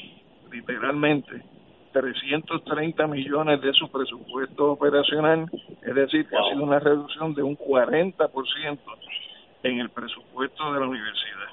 [0.51, 1.43] literalmente
[1.99, 5.49] 330 millones de su presupuesto operacional,
[5.81, 8.79] es decir, que ha sido una reducción de un 40%
[9.63, 11.47] en el presupuesto de la universidad.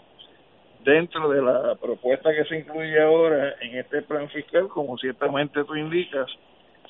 [0.84, 5.74] Dentro de la propuesta que se incluye ahora en este plan fiscal, como ciertamente tú
[5.74, 6.28] indicas,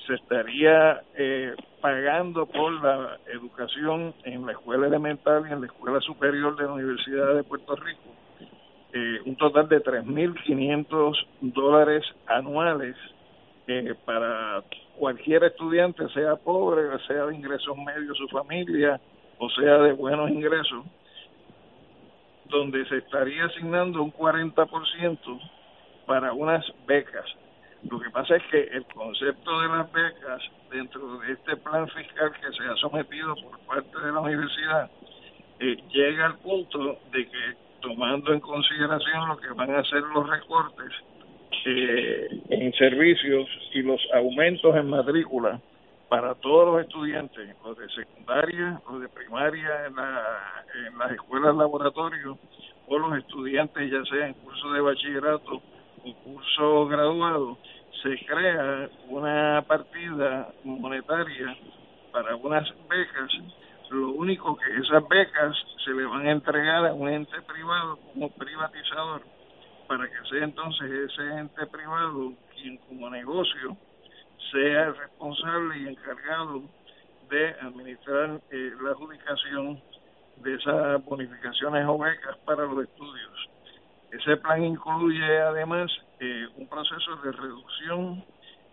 [0.05, 6.01] se estaría eh, pagando por la educación en la escuela elemental y en la escuela
[6.01, 8.15] superior de la Universidad de Puerto Rico
[8.95, 12.95] eh, un total de 3.500 dólares anuales
[13.67, 14.63] eh, para
[14.97, 18.99] cualquier estudiante, sea pobre, sea de ingresos medios su familia
[19.37, 20.85] o sea de buenos ingresos,
[22.45, 25.41] donde se estaría asignando un 40%
[26.05, 27.25] para unas becas.
[27.89, 30.41] Lo que pasa es que el concepto de las becas
[30.71, 34.89] dentro de este plan fiscal que se ha sometido por parte de la universidad
[35.59, 40.27] eh, llega al punto de que tomando en consideración lo que van a ser los
[40.27, 40.91] recortes
[41.65, 45.59] eh, en servicios y los aumentos en matrícula
[46.09, 49.95] para todos los estudiantes, los de secundaria, los de primaria en,
[50.87, 52.37] en las escuelas laboratorio
[52.87, 55.61] o los estudiantes ya sea en curso de bachillerato
[56.03, 57.57] o curso graduado,
[58.03, 61.57] se crea una partida monetaria
[62.11, 63.31] para unas becas,
[63.89, 68.29] lo único que esas becas se le van a entregar a un ente privado como
[68.29, 69.21] privatizador,
[69.87, 73.77] para que sea entonces ese ente privado quien como negocio
[74.51, 76.63] sea el responsable y encargado
[77.29, 79.81] de administrar eh, la adjudicación
[80.37, 83.49] de esas bonificaciones o becas para los estudios.
[84.11, 88.23] Ese plan incluye además eh, un proceso de reducción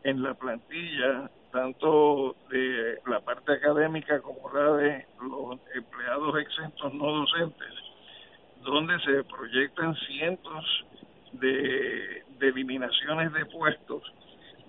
[0.05, 7.13] en la plantilla, tanto de la parte académica como la de los empleados exentos no
[7.13, 7.75] docentes,
[8.63, 10.85] donde se proyectan cientos
[11.33, 14.03] de, eliminaciones de puestos,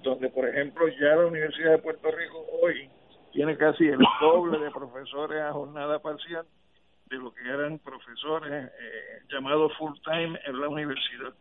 [0.04, 2.90] donde por ejemplo ya la Universidad de Puerto Rico hoy
[3.32, 6.46] tiene casi el doble de profesores a jornada parcial
[7.08, 11.34] de lo que eran profesores eh, llamados full time en la universidad.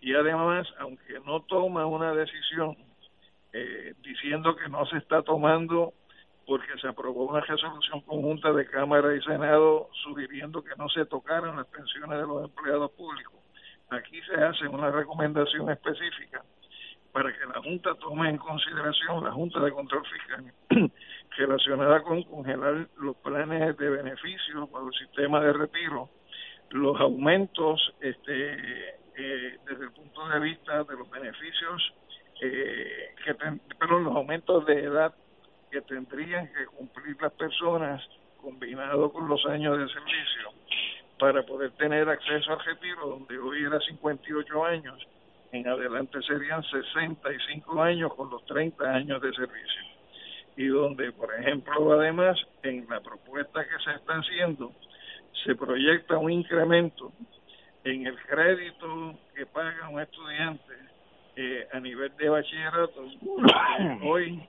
[0.00, 2.76] Y además, aunque no toma una decisión
[3.52, 5.92] eh, diciendo que no se está tomando
[6.46, 11.56] porque se aprobó una resolución conjunta de Cámara y Senado sugiriendo que no se tocaran
[11.56, 13.39] las pensiones de los empleados públicos.
[13.90, 16.44] Aquí se hace una recomendación específica
[17.12, 20.52] para que la Junta tome en consideración, la Junta de Control Fiscal,
[21.36, 26.08] relacionada con congelar los planes de beneficios para el sistema de retiro,
[26.70, 31.92] los aumentos este, eh, desde el punto de vista de los beneficios,
[32.42, 35.12] eh, que pero los aumentos de edad
[35.72, 38.00] que tendrían que cumplir las personas
[38.40, 40.59] combinado con los años de servicio
[41.20, 45.06] para poder tener acceso al retiro, donde hoy era 58 años,
[45.52, 49.82] en adelante serían 65 años con los 30 años de servicio.
[50.56, 54.72] Y donde, por ejemplo, además, en la propuesta que se está haciendo,
[55.44, 57.12] se proyecta un incremento
[57.84, 60.74] en el crédito que paga un estudiante
[61.36, 63.04] eh, a nivel de bachillerato.
[64.04, 64.42] Hoy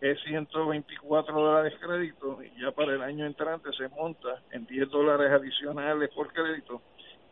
[0.00, 5.30] es 124 dólares crédito y ya para el año entrante se monta en 10 dólares
[5.30, 6.82] adicionales por crédito,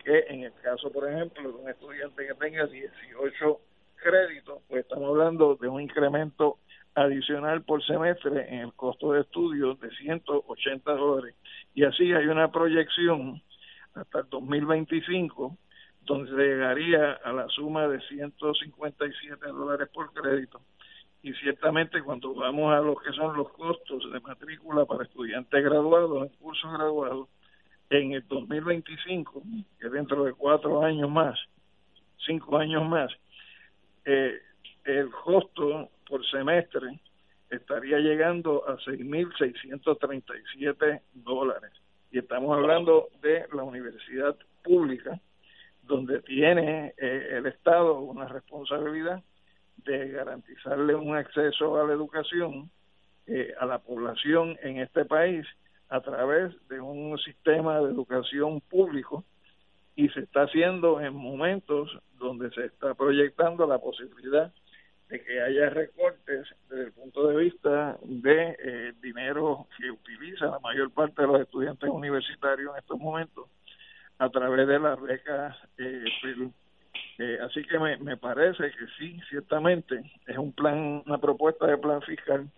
[0.03, 3.61] que en el caso, por ejemplo, de un estudiante que tenga 18
[3.97, 6.59] créditos, pues estamos hablando de un incremento
[6.95, 11.35] adicional por semestre en el costo de estudio de 180 dólares.
[11.75, 13.43] Y así hay una proyección
[13.95, 15.57] hasta el 2025
[16.03, 20.61] donde llegaría a la suma de 157 dólares por crédito
[21.25, 26.25] y ciertamente cuando vamos a lo que son los costos de matrícula para estudiantes graduados
[26.25, 27.31] en cursos graduados,
[27.89, 29.43] en el 2025,
[29.81, 31.41] que dentro de cuatro años más,
[32.27, 33.11] cinco años más,
[34.05, 34.39] eh,
[34.85, 37.01] el costo por semestre
[37.49, 41.73] estaría llegando a 6.637 dólares.
[42.11, 45.19] Y estamos hablando de la universidad pública,
[45.85, 49.23] donde tiene eh, el Estado una responsabilidad
[49.77, 52.71] de garantizarle un acceso a la educación
[53.27, 55.47] eh, a la población en este país
[55.89, 59.25] a través de un sistema de educación público
[59.97, 64.53] y se está haciendo en momentos donde se está proyectando la posibilidad
[65.09, 70.59] de que haya recortes desde el punto de vista de eh, dinero que utiliza la
[70.59, 73.49] mayor parte de los estudiantes universitarios en estos momentos
[74.19, 76.05] a través de las becas eh,
[77.19, 81.79] eh, así que me, me parece que sí, ciertamente es un plan, una propuesta de
[81.79, 82.49] plan fiscal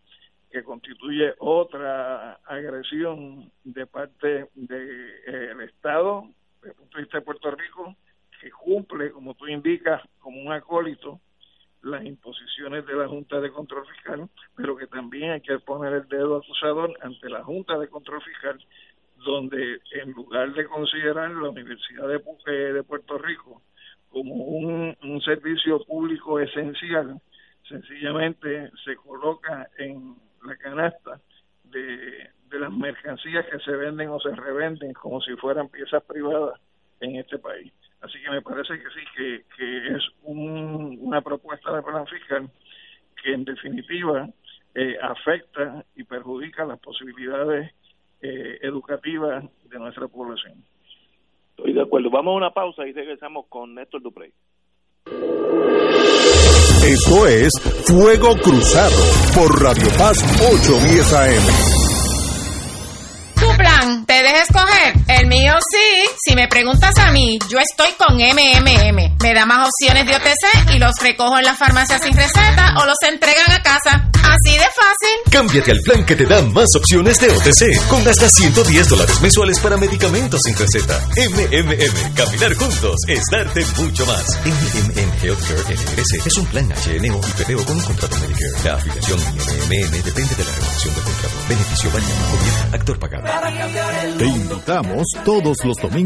[0.50, 6.28] que constituye otra agresión de parte del eh, Estado,
[6.62, 7.94] desde el punto de vista de Puerto Rico,
[8.40, 11.20] que cumple, como tú indicas, como un acólito
[11.82, 16.08] las imposiciones de la Junta de Control Fiscal, pero que también hay que poner el
[16.08, 18.58] dedo acusador ante la Junta de Control Fiscal,
[19.24, 23.62] donde en lugar de considerar la Universidad de, eh, de Puerto Rico
[24.10, 27.20] como un, servicio público esencial,
[27.68, 31.20] sencillamente se coloca en la canasta
[31.64, 36.60] de, de las mercancías que se venden o se revenden como si fueran piezas privadas
[37.00, 37.72] en este país.
[38.00, 42.48] Así que me parece que sí, que, que es un, una propuesta de plan fiscal
[43.22, 44.28] que en definitiva
[44.74, 47.72] eh, afecta y perjudica las posibilidades
[48.20, 50.62] eh, educativas de nuestra población.
[51.56, 52.10] Estoy de acuerdo.
[52.10, 54.30] Vamos a una pausa y regresamos con Néstor Duprey.
[56.86, 57.50] Esto es
[57.86, 58.96] Fuego Cruzado
[59.34, 61.85] por Radio Paz 810 AM
[66.24, 69.16] Si me preguntas a mí, yo estoy con MMM.
[69.22, 72.86] Me da más opciones de OTC y los recojo en la farmacia sin receta o
[72.86, 74.10] los entregan a casa.
[74.24, 75.30] Así de fácil.
[75.30, 79.60] Cámbiate al plan que te da más opciones de OTC con hasta 110 dólares mensuales
[79.60, 81.00] para medicamentos sin receta.
[81.16, 82.14] MMM.
[82.14, 84.24] Caminar juntos es darte mucho más.
[84.44, 88.64] MMM Healthcare NRS es un plan HNO y PPO con un contrato Medicare.
[88.64, 91.34] La afiliación MMM depende de la renovación del contrato.
[91.48, 92.12] Beneficio válido.
[92.32, 92.74] Gobierno.
[92.74, 94.18] Actor pagado.
[94.18, 96.05] Te invitamos todos los domingos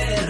[0.00, 0.29] tierra.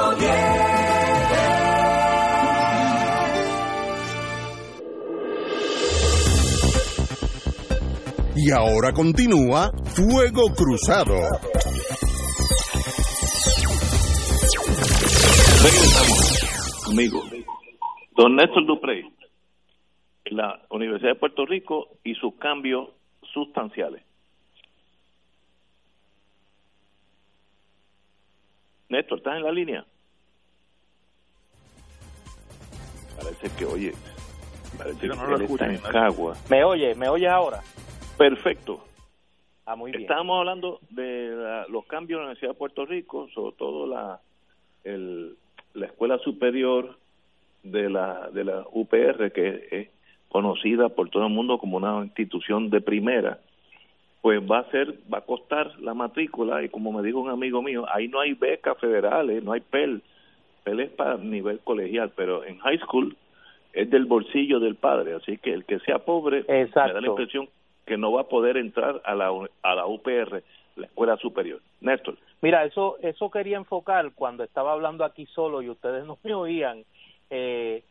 [8.43, 11.13] Y ahora continúa Fuego Cruzado.
[15.61, 17.21] Regresamos, amigo.
[18.17, 19.03] Don Néstor Duprey,
[20.31, 22.89] la Universidad de Puerto Rico y sus cambios
[23.31, 24.01] sustanciales.
[28.89, 29.85] Néstor, ¿estás en la línea?
[33.17, 33.93] Parece que, oye,
[34.79, 35.93] parece que no lo él escucho, está en.
[35.93, 36.35] Cagua.
[36.49, 36.95] ¿Me oye?
[36.95, 37.61] ¿Me oyes ahora?
[38.21, 38.83] Perfecto.
[39.65, 40.03] Ah, muy bien.
[40.03, 44.19] Estábamos hablando de la- los cambios en la Universidad de Puerto Rico, sobre todo la
[44.83, 45.35] el,
[45.73, 46.97] la escuela superior
[47.63, 49.89] de la de la UPR que es
[50.29, 53.39] conocida por todo el mundo como una institución de primera,
[54.21, 57.61] pues va a ser va a costar la matrícula y como me dijo un amigo
[57.61, 60.01] mío, ahí no hay becas federales, no hay PEL,
[60.63, 63.15] PEL es para nivel colegial, pero en high school
[63.73, 67.05] es del bolsillo del padre, así que el que sea pobre me da la Exacto.
[67.05, 67.49] impresión
[67.91, 69.29] que no va a poder entrar a la
[69.63, 70.41] a la UPR,
[70.77, 71.59] la escuela superior.
[71.81, 72.17] Néstor.
[72.41, 76.85] Mira, eso eso quería enfocar cuando estaba hablando aquí solo y ustedes no me oían.
[77.29, 77.83] Eh,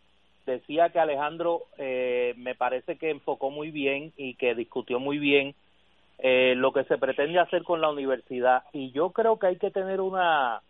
[0.46, 5.54] decía que Alejandro eh, me parece que enfocó muy bien y que discutió muy bien
[6.18, 9.70] eh, lo que se pretende hacer con la universidad y yo creo que hay que
[9.70, 10.62] tener una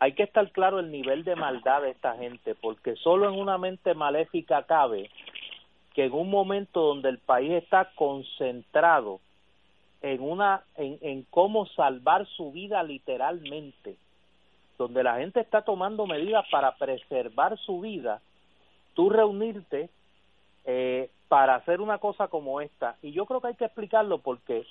[0.00, 3.58] hay que estar claro el nivel de maldad de esta gente porque solo en una
[3.58, 5.08] mente maléfica cabe
[5.94, 9.20] que en un momento donde el país está concentrado
[10.00, 13.96] en una en, cómo salvar su vida literalmente
[14.78, 18.20] donde la gente está tomando medidas para preservar su vida
[18.94, 19.90] tú reunirte
[20.64, 22.96] eh, para hacer una cosa como esta.
[23.02, 24.66] Y yo creo que hay que explicarlo porque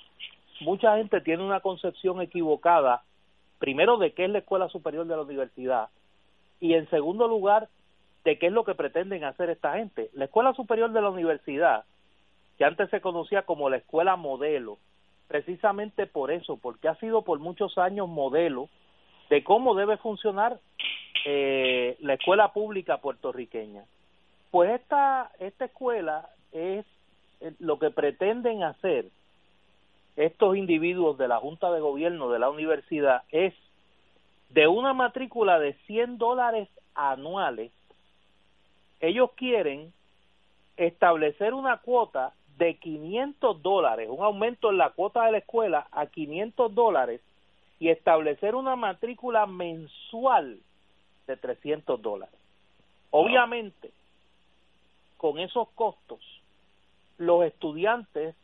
[0.60, 3.02] mucha gente tiene una concepción equivocada
[3.58, 5.88] primero de qué es la escuela superior de la universidad
[6.60, 7.68] y en segundo lugar
[8.24, 11.84] de qué es lo que pretenden hacer esta gente la escuela superior de la universidad
[12.58, 14.78] que antes se conocía como la escuela modelo
[15.32, 18.68] precisamente por eso, porque ha sido por muchos años modelo
[19.30, 20.60] de cómo debe funcionar
[21.24, 23.84] eh, la escuela pública puertorriqueña.
[24.50, 26.84] Pues esta, esta escuela es
[27.40, 29.06] eh, lo que pretenden hacer
[30.16, 33.54] estos individuos de la Junta de Gobierno de la universidad es
[34.50, 37.72] de una matrícula de 100 dólares anuales,
[39.02, 39.92] ellos quieren
[40.76, 46.06] establecer una cuota de 500 dólares, un aumento en la cuota de la escuela a
[46.06, 47.20] 500 dólares
[47.78, 50.60] y establecer una matrícula mensual
[51.26, 52.34] de 300 dólares.
[53.10, 53.90] Obviamente,
[55.16, 56.20] con esos costos,
[57.18, 58.36] los estudiantes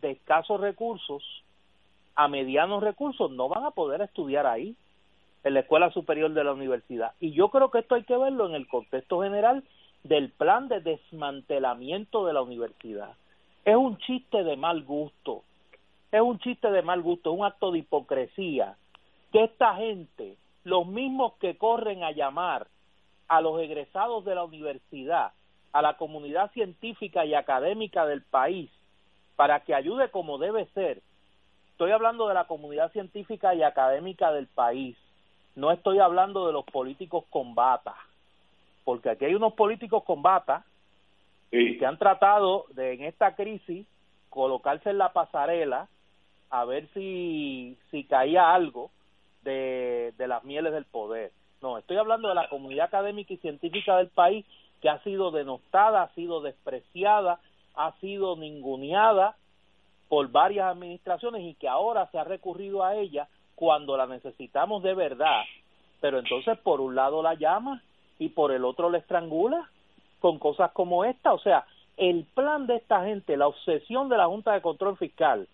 [0.00, 1.22] de escasos recursos
[2.14, 4.74] a medianos recursos no van a poder estudiar ahí,
[5.44, 7.12] en la escuela superior de la universidad.
[7.20, 9.62] Y yo creo que esto hay que verlo en el contexto general
[10.04, 13.14] del plan de desmantelamiento de la universidad.
[13.64, 15.42] Es un chiste de mal gusto,
[16.12, 18.76] es un chiste de mal gusto, es un acto de hipocresía
[19.32, 22.68] que esta gente, los mismos que corren a llamar
[23.28, 25.32] a los egresados de la universidad,
[25.72, 28.70] a la comunidad científica y académica del país,
[29.34, 31.02] para que ayude como debe ser.
[31.72, 34.96] Estoy hablando de la comunidad científica y académica del país,
[35.56, 37.94] no estoy hablando de los políticos con bata,
[38.86, 40.64] porque aquí hay unos políticos con bata
[41.50, 43.84] que han tratado de en esta crisis
[44.30, 45.88] colocarse en la pasarela
[46.50, 48.92] a ver si si caía algo
[49.42, 51.32] de, de las mieles del poder.
[51.60, 54.46] No, estoy hablando de la comunidad académica y científica del país
[54.80, 57.40] que ha sido denostada, ha sido despreciada,
[57.74, 59.34] ha sido ninguneada
[60.08, 63.26] por varias administraciones y que ahora se ha recurrido a ella
[63.56, 65.42] cuando la necesitamos de verdad.
[66.00, 67.82] Pero entonces por un lado la llama
[68.18, 69.70] y por el otro la estrangula
[70.20, 71.32] con cosas como esta.
[71.32, 75.48] O sea, el plan de esta gente, la obsesión de la Junta de Control Fiscal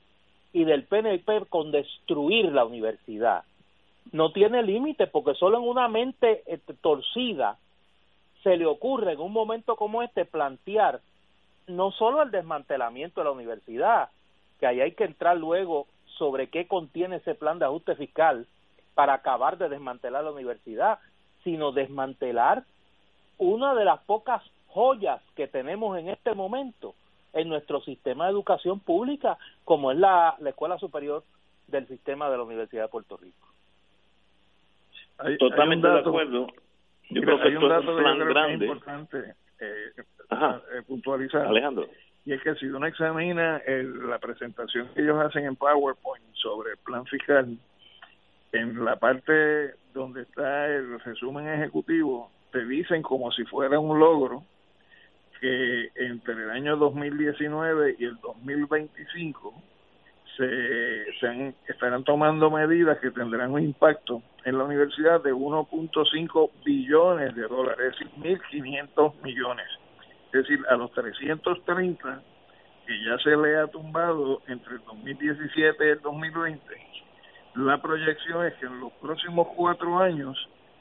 [0.52, 3.44] y del PNP con destruir la universidad,
[4.10, 7.56] no tiene límite porque solo en una mente eh, torcida
[8.42, 11.00] se le ocurre en un momento como este plantear
[11.68, 14.10] no solo el desmantelamiento de la universidad,
[14.58, 15.86] que ahí hay que entrar luego
[16.18, 18.46] sobre qué contiene ese plan de ajuste fiscal
[18.94, 20.98] para acabar de desmantelar la universidad,
[21.44, 22.64] sino desmantelar
[23.38, 26.94] una de las pocas joyas que tenemos en este momento
[27.32, 31.24] en nuestro sistema de educación pública, como es la, la Escuela Superior
[31.66, 33.48] del Sistema de la Universidad de Puerto Rico.
[35.18, 36.46] Hay- Totalmente hay un de dato- acuerdo.
[37.10, 38.64] Yo creo que hay esto un es dato un que yo plan creo que grande.
[38.66, 40.62] es importante eh, Ajá.
[40.74, 41.46] eh, puntualizar.
[41.46, 41.86] Alejandro.
[42.24, 46.72] Y es que si uno examina el- la presentación que ellos hacen en PowerPoint sobre
[46.72, 47.56] el plan fiscal,
[48.52, 54.44] en la parte donde está el resumen ejecutivo, te dicen como si fuera un logro
[55.40, 59.54] que entre el año 2019 y el 2025
[60.36, 67.34] se, se estarán tomando medidas que tendrán un impacto en la universidad de 1.5 billones
[67.34, 69.66] de dólares, es decir, 1.500 millones.
[70.26, 72.22] Es decir, a los 330
[72.86, 76.60] que ya se le ha tumbado entre el 2017 y el 2020,
[77.54, 80.36] la proyección es que en los próximos cuatro años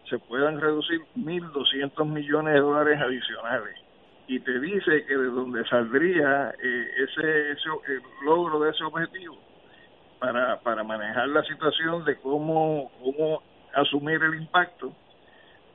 [0.10, 3.76] se puedan reducir 1.200 millones de dólares adicionales.
[4.28, 9.38] Y te dice que de donde saldría eh, ese, ese el logro de ese objetivo
[10.20, 13.44] para, para manejar la situación de cómo, cómo
[13.74, 14.94] asumir el impacto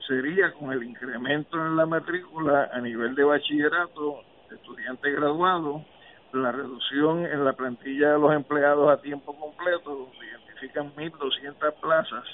[0.06, 5.84] sería con el incremento en la matrícula a nivel de bachillerato, estudiante graduado,
[6.32, 10.10] la reducción en la plantilla de los empleados a tiempo completo,
[10.56, 12.24] donde identifican 1.200 plazas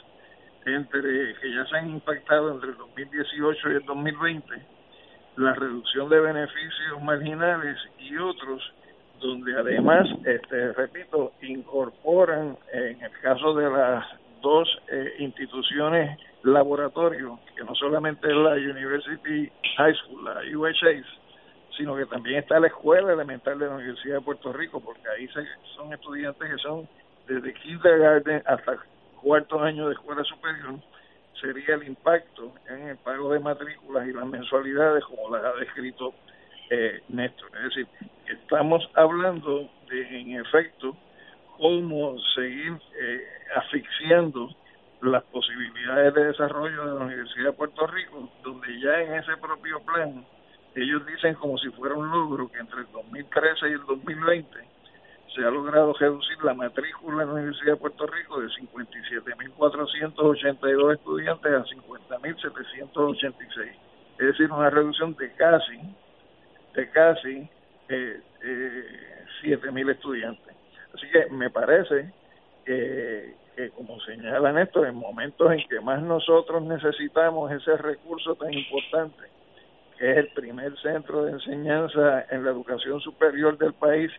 [0.64, 4.48] entre que ya se han impactado entre el 2018 y el 2020,
[5.36, 8.62] la reducción de beneficios marginales y otros,
[9.20, 14.04] donde además, este, repito, incorporan en el caso de las
[14.40, 21.02] dos eh, instituciones laboratorio, que no solamente es la University High School, la UHA,
[21.76, 25.28] sino que también está la Escuela Elemental de la Universidad de Puerto Rico, porque ahí
[25.76, 26.88] son estudiantes que son
[27.26, 28.78] desde kindergarten hasta
[29.20, 30.74] cuarto año de escuela superior,
[31.40, 36.14] sería el impacto en el pago de matrículas y las mensualidades, como las ha descrito
[36.70, 37.50] eh, Néstor.
[37.56, 37.86] Es decir,
[38.26, 40.96] estamos hablando de, en efecto,
[41.56, 43.24] cómo seguir eh,
[43.56, 44.50] asfixiando
[45.02, 49.80] las posibilidades de desarrollo de la Universidad de Puerto Rico, donde ya en ese propio
[49.80, 50.24] plan
[50.74, 54.71] ellos dicen como si fuera un logro que entre el 2013 y el 2020
[55.34, 61.52] se ha logrado reducir la matrícula en la Universidad de Puerto Rico de 57.482 estudiantes
[61.52, 63.72] a 50.786.
[64.18, 65.80] Es decir, una reducción de casi,
[66.74, 67.48] de casi
[67.88, 70.54] eh, eh, 7.000 estudiantes.
[70.94, 72.12] Así que me parece
[72.64, 73.34] que,
[73.74, 79.22] como señala Néstor, en momentos en que más nosotros necesitamos ese recurso tan importante,
[79.98, 84.12] que es el primer centro de enseñanza en la educación superior del país,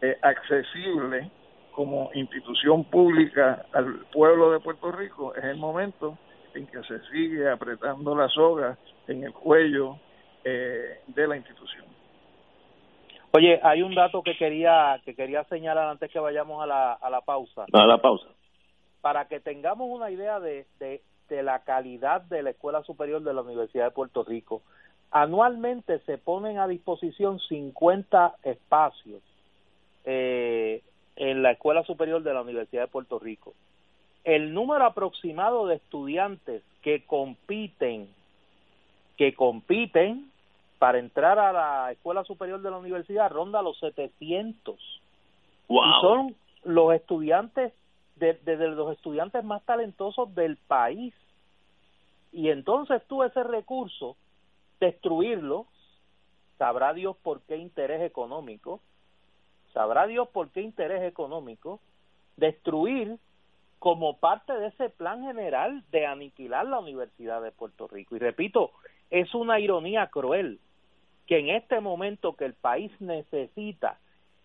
[0.00, 1.30] eh, accesible
[1.72, 6.18] como institución pública al pueblo de Puerto Rico, es el momento
[6.54, 9.98] en que se sigue apretando la soga en el cuello
[10.42, 11.84] eh, de la institución.
[13.32, 17.10] Oye, hay un dato que quería que quería señalar antes que vayamos a la, a
[17.10, 17.66] la pausa.
[17.72, 18.28] A la pausa.
[19.02, 23.34] Para que tengamos una idea de, de, de la calidad de la Escuela Superior de
[23.34, 24.62] la Universidad de Puerto Rico,
[25.10, 29.22] anualmente se ponen a disposición 50 espacios
[30.06, 30.82] eh,
[31.16, 33.54] en la Escuela Superior de la Universidad de Puerto Rico.
[34.24, 38.08] El número aproximado de estudiantes que compiten,
[39.16, 40.30] que compiten
[40.78, 44.76] para entrar a la Escuela Superior de la Universidad ronda los 700.
[45.68, 45.82] Wow.
[45.82, 47.72] Y son los estudiantes,
[48.16, 51.14] desde de, de los estudiantes más talentosos del país.
[52.32, 54.16] Y entonces tú ese recurso,
[54.78, 55.66] destruirlo,
[56.58, 58.80] sabrá Dios por qué interés económico,
[59.76, 61.80] sabrá Dios por qué interés económico,
[62.38, 63.18] destruir
[63.78, 68.16] como parte de ese plan general de aniquilar la Universidad de Puerto Rico.
[68.16, 68.70] Y repito,
[69.10, 70.60] es una ironía cruel
[71.26, 73.98] que en este momento que el país necesita,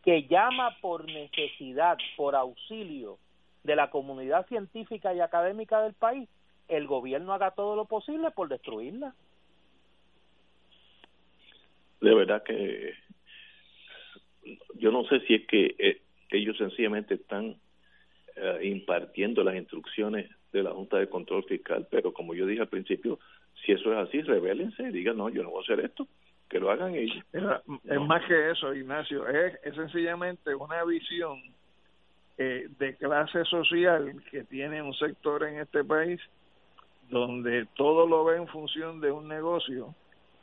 [0.03, 3.17] que llama por necesidad, por auxilio
[3.63, 6.27] de la comunidad científica y académica del país,
[6.67, 9.15] el gobierno haga todo lo posible por destruirla.
[12.01, 12.95] De verdad que
[14.75, 17.55] yo no sé si es que eh, ellos sencillamente están
[18.35, 22.69] eh, impartiendo las instrucciones de la Junta de Control Fiscal, pero como yo dije al
[22.69, 23.19] principio,
[23.65, 26.07] si eso es así, revélense y digan, no, yo no voy a hacer esto,
[26.49, 27.23] que lo hagan ellos.
[27.33, 31.41] Mira, es más que eso, Ignacio, es, es sencillamente una visión
[32.37, 36.19] eh, de clase social que tiene un sector en este país
[37.09, 39.93] donde todo lo ve en función de un negocio,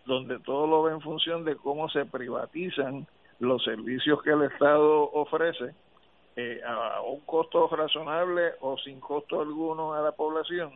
[0.07, 3.07] donde todo lo ve en función de cómo se privatizan
[3.41, 5.75] los servicios que el Estado ofrece
[6.37, 10.73] eh, a un costo razonable o sin costo alguno a la población,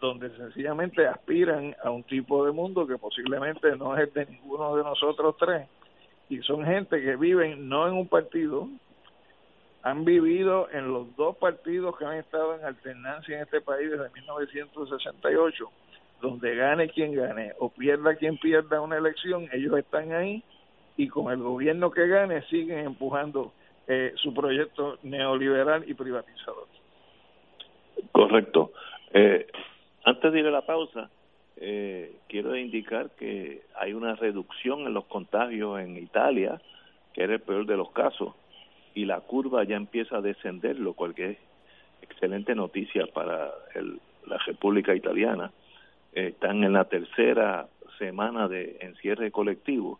[0.00, 4.76] donde sencillamente aspiran a un tipo de mundo que posiblemente no es el de ninguno
[4.76, 5.68] de nosotros tres,
[6.28, 8.68] y son gente que viven no en un partido,
[9.82, 14.10] han vivido en los dos partidos que han estado en alternancia en este país desde
[14.10, 15.70] 1968,
[16.20, 20.44] donde gane quien gane o pierda quien pierda una elección, ellos están ahí
[21.02, 23.52] y con el gobierno que gane siguen empujando
[23.88, 26.68] eh, su proyecto neoliberal y privatizador.
[28.12, 28.70] Correcto.
[29.12, 29.48] Eh,
[30.04, 31.10] antes de ir a la pausa,
[31.56, 36.62] eh, quiero indicar que hay una reducción en los contagios en Italia,
[37.12, 38.32] que era el peor de los casos,
[38.94, 41.38] y la curva ya empieza a descender, lo cual que es
[42.02, 43.98] excelente noticia para el,
[44.28, 45.50] la República Italiana.
[46.12, 47.66] están en la tercera
[47.98, 49.98] semana de encierre colectivo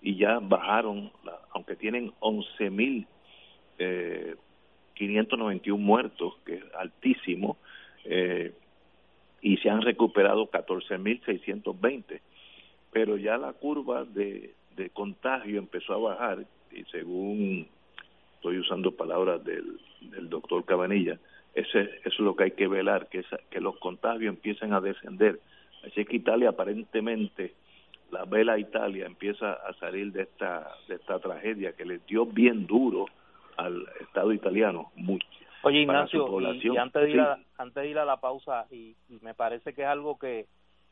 [0.00, 1.10] y ya bajaron,
[1.52, 3.06] aunque tienen 11.591 mil
[3.78, 4.36] eh,
[5.76, 7.56] muertos, que es altísimo,
[8.04, 8.52] eh,
[9.40, 12.20] y se han recuperado 14.620.
[12.90, 17.66] Pero ya la curva de, de contagio empezó a bajar y según
[18.34, 21.18] estoy usando palabras del, del doctor Cabanilla,
[21.54, 25.40] ese, eso es lo que hay que velar, que, que los contagios empiecen a descender.
[25.84, 27.54] Así que Italia aparentemente,
[28.10, 32.66] la vela Italia empieza a salir de esta, de esta tragedia que le dio bien
[32.66, 33.06] duro
[33.56, 34.92] al Estado italiano.
[34.96, 35.26] Mucho.
[35.62, 39.18] Oye Ignacio, y, antes, de ir a, antes de ir a la pausa, y, y
[39.22, 40.46] me parece que es algo que,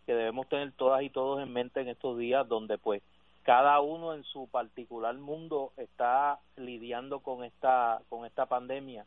[0.06, 3.02] que debemos tener todas y todos en mente en estos días donde pues
[3.42, 9.04] cada uno en su particular mundo está lidiando con esta con esta pandemia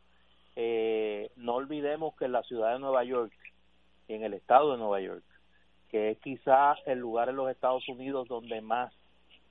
[0.56, 3.32] eh, no olvidemos que en la ciudad de Nueva York
[4.08, 5.24] y en el estado de Nueva York
[5.90, 8.92] que es quizás el lugar en los Estados Unidos donde más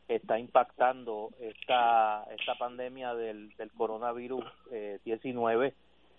[0.07, 5.73] está impactando esta esta pandemia del, del coronavirus eh, 19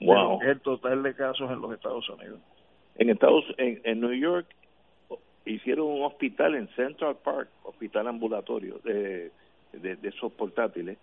[0.00, 0.40] wow.
[0.42, 2.40] el total de casos en los Estados Unidos.
[2.94, 4.46] En Estados en, en New York
[5.52, 9.30] hicieron un hospital en Central Park, hospital ambulatorio de,
[9.72, 10.98] de, de esos portátiles,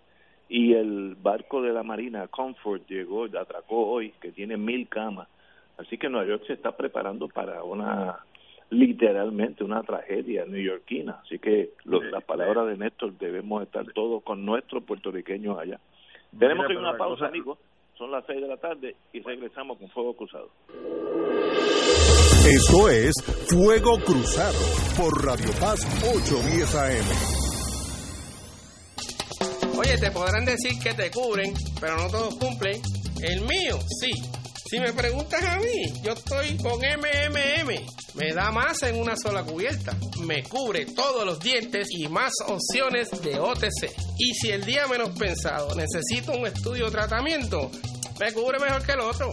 [0.48, 5.28] y el barco de la Marina Comfort llegó, atracó hoy, que tiene mil camas.
[5.76, 8.20] Así que Nueva York se está preparando para una
[8.70, 11.20] literalmente una tragedia neoyorquina.
[11.24, 15.78] Así que lo, las palabras de Néstor debemos estar todos con nuestros puertorriqueños allá.
[16.36, 17.58] Tenemos que ir a una pausa, amigos.
[17.96, 20.50] Son las seis de la tarde y regresamos con Fuego Cruzado.
[22.46, 23.14] Esto es
[23.48, 24.58] Fuego Cruzado
[24.96, 27.36] por Radio Paz 810 AM.
[29.78, 32.80] Oye, te podrán decir que te cubren, pero no todos cumplen.
[33.22, 34.10] El mío, sí.
[34.68, 37.86] Si me preguntas a mí, yo estoy con MMM.
[38.14, 39.96] Me da más en una sola cubierta.
[40.24, 43.94] Me cubre todos los dientes y más opciones de OTC.
[44.18, 47.70] Y si el día menos pensado necesito un estudio o tratamiento,
[48.18, 49.30] me cubre mejor que el otro.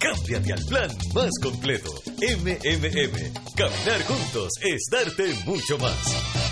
[0.00, 1.92] Cámbiate al plan más completo.
[2.18, 3.54] MMM.
[3.54, 6.51] Caminar juntos es darte mucho más.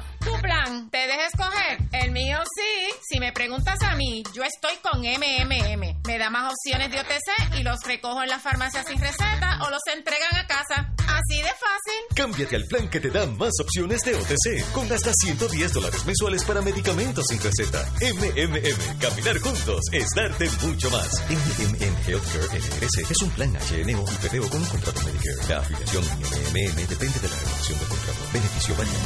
[0.23, 1.79] Tu plan, te dejes escoger.
[1.91, 2.93] El mío sí.
[3.01, 6.01] Si me preguntas a mí, yo estoy con MMM.
[6.05, 9.69] Me da más opciones de OTC y los recojo en la farmacia sin receta o
[9.69, 10.93] los entregan a casa.
[11.21, 12.15] Así de fácil.
[12.15, 16.43] Cámbiate al plan que te da más opciones de OTC con hasta 110 dólares mensuales
[16.45, 17.87] para medicamentos sin receta.
[18.01, 18.99] MMM.
[18.99, 21.23] Caminar juntos es darte mucho más.
[21.29, 25.47] MMM Healthcare NRS es un plan HNO y PPO con un contrato Medicare.
[25.47, 28.19] La afiliación MMM depende de la renovación del contrato.
[28.33, 29.01] Beneficio variable.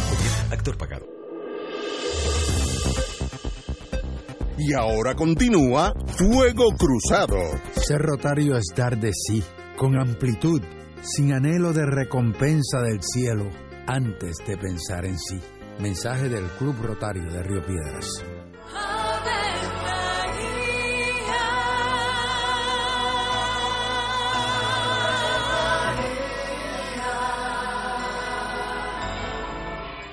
[0.51, 1.05] Actor pagado.
[4.57, 7.41] Y ahora continúa Fuego Cruzado.
[7.76, 9.43] Ser rotario es dar de sí,
[9.76, 10.61] con amplitud,
[11.05, 13.49] sin anhelo de recompensa del cielo,
[13.85, 15.39] antes de pensar en sí.
[15.79, 18.07] Mensaje del Club Rotario de Río Piedras.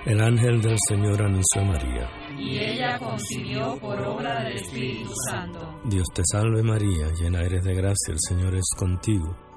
[0.05, 2.11] El ángel del Señor anunció a María.
[2.36, 5.80] Y ella concibió por obra del Espíritu Santo.
[5.84, 9.52] Dios te salve María, llena eres de gracia, el Señor es contigo.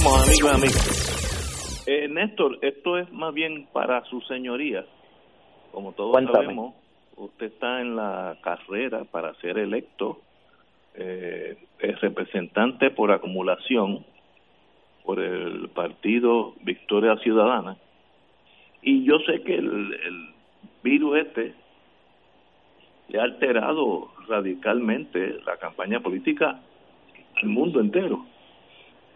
[0.00, 1.84] Estamos, amigos, amigos.
[1.86, 4.84] Eh, Néstor, esto es más bien para su señoría.
[5.72, 6.44] Como todos Cuéntame.
[6.44, 6.74] sabemos,
[7.16, 10.20] usted está en la carrera para ser electo
[10.94, 14.04] eh, es representante por acumulación
[15.04, 17.76] por el partido Victoria Ciudadana.
[18.82, 20.34] Y yo sé que el, el
[20.82, 21.54] virus este
[23.08, 26.60] le ha alterado radicalmente la campaña política
[27.42, 28.24] al mundo entero.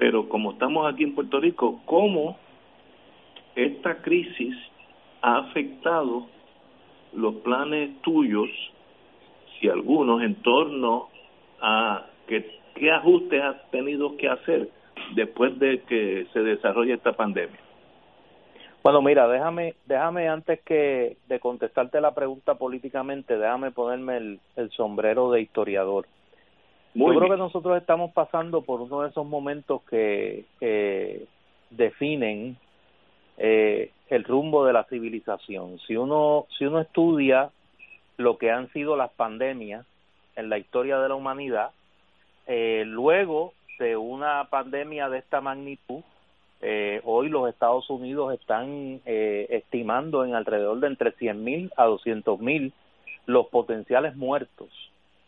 [0.05, 2.37] Pero como estamos aquí en Puerto Rico, ¿cómo
[3.57, 4.55] esta crisis
[5.23, 6.27] ha afectado
[7.15, 8.51] los planes tuyos,
[9.59, 11.09] si algunos, en torno
[11.59, 12.45] a que,
[12.75, 14.69] qué ajustes has tenido que hacer
[15.15, 17.61] después de que se desarrolle esta pandemia?
[18.83, 24.71] Bueno, mira, déjame, déjame antes que de contestarte la pregunta políticamente, déjame ponerme el, el
[24.73, 26.05] sombrero de historiador.
[26.95, 31.27] Muy Yo creo que nosotros estamos pasando por uno de esos momentos que eh,
[31.71, 32.57] definen
[33.37, 35.79] eh, el rumbo de la civilización.
[35.87, 37.51] Si uno, si uno estudia
[38.17, 39.85] lo que han sido las pandemias
[40.37, 41.71] en la historia de la humanidad,
[42.47, 46.03] eh, luego de una pandemia de esta magnitud,
[46.61, 52.73] eh, hoy los Estados Unidos están eh, estimando en alrededor de entre 100.000 a 200.000
[53.27, 54.69] los potenciales muertos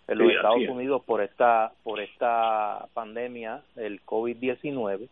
[0.09, 0.69] en los Sí, Estados es.
[0.69, 5.09] Unidos por esta por esta pandemia del COVID-19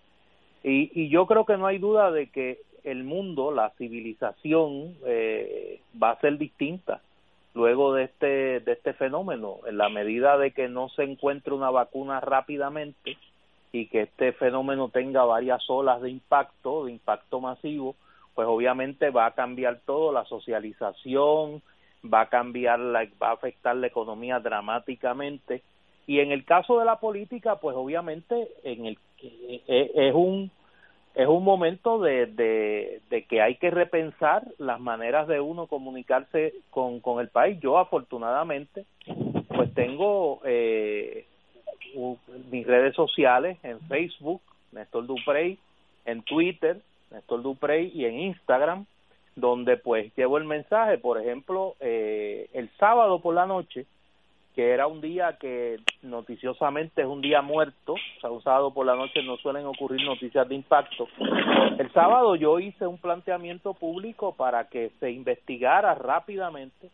[0.62, 5.80] y, y yo creo que no hay duda de que el mundo, la civilización eh,
[6.00, 7.00] va a ser distinta
[7.54, 11.70] luego de este de este fenómeno en la medida de que no se encuentre una
[11.70, 13.16] vacuna rápidamente
[13.72, 17.96] y que este fenómeno tenga varias olas de impacto, de impacto masivo,
[18.34, 21.60] pues obviamente va a cambiar todo, la socialización,
[22.12, 25.62] va a cambiar, la, va a afectar la economía dramáticamente.
[26.06, 30.50] Y en el caso de la política, pues obviamente en el, eh, eh, es un
[31.14, 36.98] es un momento de, de, que hay que repensar las maneras de uno comunicarse con,
[36.98, 37.60] con el país.
[37.60, 38.84] Yo afortunadamente
[39.54, 41.24] pues tengo eh,
[42.50, 44.42] mis redes sociales en Facebook,
[44.72, 45.56] Néstor Duprey,
[46.04, 46.80] en Twitter,
[47.12, 48.86] Néstor Duprey y en Instagram,
[49.36, 53.86] donde pues llevo el mensaje, por ejemplo, eh, el sábado por la noche,
[54.54, 58.86] que era un día que noticiosamente es un día muerto, o sea, un sábado por
[58.86, 61.08] la noche no suelen ocurrir noticias de impacto.
[61.78, 66.90] El sábado yo hice un planteamiento público para que se investigara rápidamente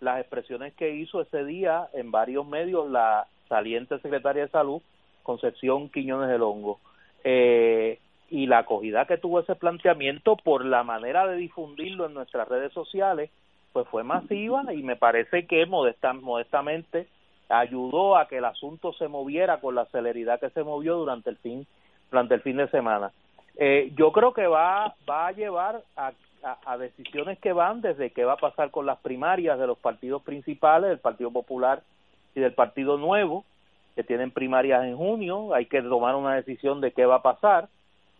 [0.00, 4.80] las expresiones que hizo ese día en varios medios la saliente secretaria de salud,
[5.22, 6.80] Concepción Quiñones del Hongo.
[7.22, 7.98] Eh,
[8.30, 12.72] y la acogida que tuvo ese planteamiento por la manera de difundirlo en nuestras redes
[12.72, 13.30] sociales
[13.72, 17.08] pues fue masiva y me parece que modesta, modestamente
[17.48, 21.36] ayudó a que el asunto se moviera con la celeridad que se movió durante el
[21.38, 21.66] fin
[22.10, 23.10] durante el fin de semana.
[23.56, 26.12] Eh, yo creo que va va a llevar a,
[26.64, 30.22] a, decisiones que van desde qué va a pasar con las primarias de los partidos
[30.22, 31.82] principales del Partido Popular
[32.34, 33.44] y del Partido Nuevo
[33.96, 37.68] que tienen primarias en junio hay que tomar una decisión de qué va a pasar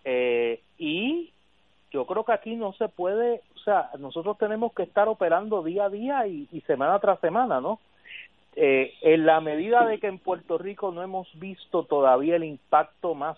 [0.05, 1.33] eh, y
[1.91, 5.85] yo creo que aquí no se puede, o sea, nosotros tenemos que estar operando día
[5.85, 7.79] a día y, semana tras semana, ¿no?
[8.57, 13.15] Eh, en la medida de que en Puerto Rico no hemos visto todavía el impacto
[13.15, 13.37] más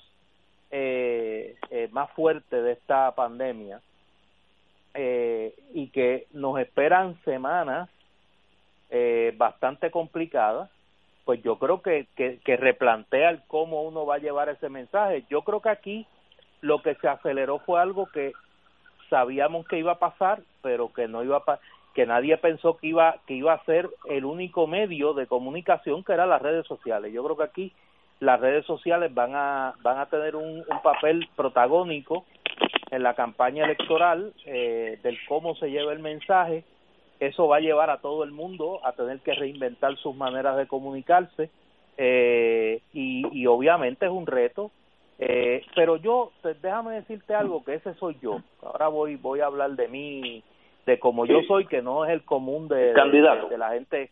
[0.70, 3.80] eh, eh, más fuerte de esta pandemia
[4.94, 7.88] eh, y que nos esperan semanas
[8.90, 10.70] eh, bastante complicadas,
[11.24, 15.24] pues yo creo que, que, que replantea cómo uno va a llevar ese mensaje.
[15.30, 16.06] Yo creo que aquí
[16.60, 18.32] lo que se aceleró fue algo que
[19.08, 21.58] sabíamos que iba a pasar, pero que no iba a
[21.94, 26.12] que nadie pensó que iba que iba a ser el único medio de comunicación que
[26.12, 27.12] eran las redes sociales.
[27.12, 27.72] Yo creo que aquí
[28.20, 32.26] las redes sociales van a van a tener un, papel protagónico
[32.90, 36.64] en la campaña electoral eh, del cómo se lleva el mensaje.
[37.18, 40.66] Eso va a llevar a todo el mundo a tener que reinventar sus maneras de
[40.66, 41.48] comunicarse
[41.96, 44.70] eh, y obviamente es un reto
[45.18, 48.42] eh, pero yo, déjame decirte algo, que ese soy yo.
[48.62, 50.42] Ahora voy voy a hablar de mí,
[50.84, 54.10] de como yo soy, que no es el común de, de, la gente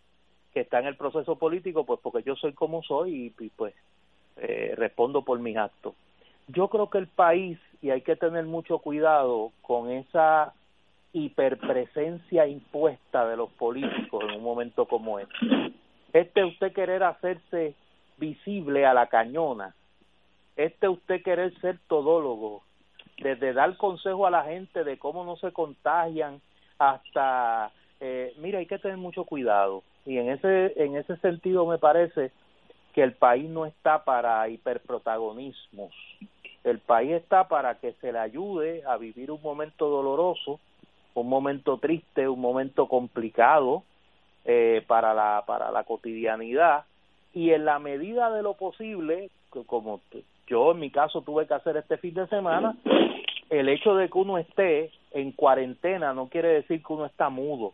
[0.53, 3.75] que está en el proceso político, pues porque yo soy como soy y, pues
[4.37, 5.95] eh, respondo por mis actos.
[6.49, 10.53] Yo creo que el país, y hay que tener mucho cuidado con esa
[11.13, 15.37] hiperpresencia impuesta de los políticos en un momento como este.
[16.13, 17.75] Este usted querer hacerse
[18.19, 19.75] visible a la cañona,
[20.57, 22.63] este usted querer ser todólogo,
[23.19, 26.41] desde dar consejo a la gente de cómo no se contagian
[26.79, 29.83] hasta, eh, mira, hay que tener mucho cuidado.
[30.07, 32.31] Y en ese, en ese sentido me parece
[32.93, 35.93] que el país no está para hiperprotagonismos.
[36.63, 40.61] El país está para que se le ayude a vivir un momento doloroso,
[41.15, 43.85] un momento triste, un momento complicado
[44.45, 46.85] eh, para la para la cotidianidad
[47.33, 49.31] y en la medida de lo posible,
[49.67, 50.01] como
[50.47, 52.77] yo en mi caso tuve que hacer este fin de semana,
[53.51, 57.73] el hecho de que uno esté en cuarentena no quiere decir que uno está mudo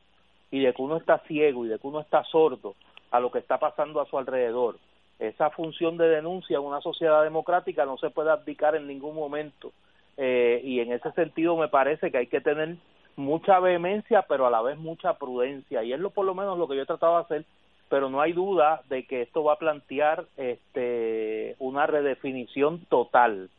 [0.50, 2.74] y de que uno está ciego y de que uno está sordo
[3.10, 4.78] a lo que está pasando a su alrededor.
[5.18, 9.72] Esa función de denuncia en una sociedad democrática no se puede abdicar en ningún momento.
[10.16, 12.76] Eh, y en ese sentido me parece que hay que tener
[13.16, 15.82] mucha vehemencia, pero a la vez mucha prudencia.
[15.82, 17.44] Y es lo por lo menos lo que yo he tratado de hacer
[17.90, 23.50] pero no hay duda de que esto va a plantear este una redefinición total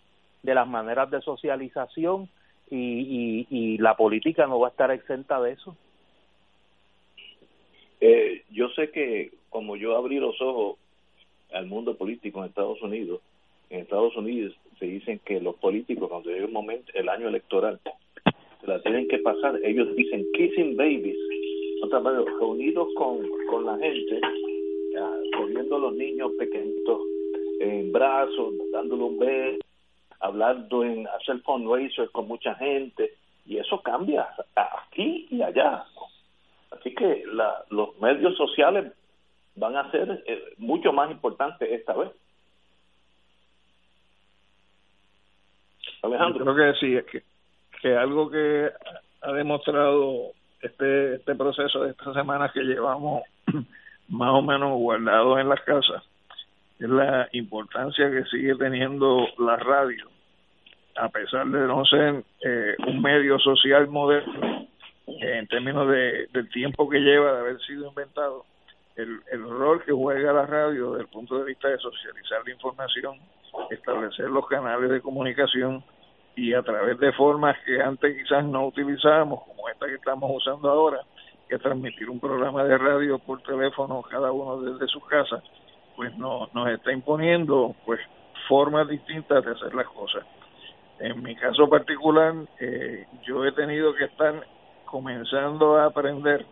[0.41, 2.29] de las maneras de socialización
[2.71, 5.75] y, y, la política no va a estar exenta de eso.
[7.99, 10.77] Eh, yo sé que como yo abrí los ojos
[11.51, 13.19] al mundo político en Estados Unidos,
[13.69, 17.81] en Estados Unidos se dicen que los políticos cuando llega el momento, el año electoral,
[18.61, 21.17] se la tienen que pasar, ellos dicen kissing babies,
[22.39, 24.21] reunidos con, con la gente,
[25.37, 27.01] poniendo a los niños pequeñitos
[27.59, 29.59] en brazos, dándole un beso,
[30.19, 33.13] hablando en hacer fundraisers con mucha gente,
[33.45, 35.85] y eso cambia aquí y allá.
[36.71, 38.93] Así que la, los medios sociales
[39.55, 42.11] van a ser eh, mucho más importantes esta vez.
[46.03, 46.45] Alejandro.
[46.45, 47.23] creo que sí, es que,
[47.81, 48.71] que algo que
[49.21, 50.31] ha demostrado
[50.61, 53.23] este, este proceso de estas semanas que llevamos
[54.09, 56.03] más o menos guardados en las casas
[56.79, 60.09] es la importancia que sigue teniendo la radio,
[60.95, 64.67] a pesar de no ser eh, un medio social moderno,
[65.05, 68.45] en términos de, del tiempo que lleva de haber sido inventado,
[68.95, 72.51] el, el rol que juega la radio desde el punto de vista de socializar la
[72.51, 73.17] información,
[73.69, 75.83] establecer los canales de comunicación
[76.35, 80.69] y a través de formas que antes quizás no utilizábamos, como esta que estamos usando
[80.69, 81.01] ahora,
[81.49, 85.43] que transmitir un programa de radio por teléfono cada uno desde su casa,
[85.95, 87.99] pues no, nos está imponiendo pues
[88.47, 90.25] formas distintas de hacer las cosas.
[90.99, 94.45] En mi caso particular, eh, yo he tenido que estar
[94.85, 96.45] comenzando a aprender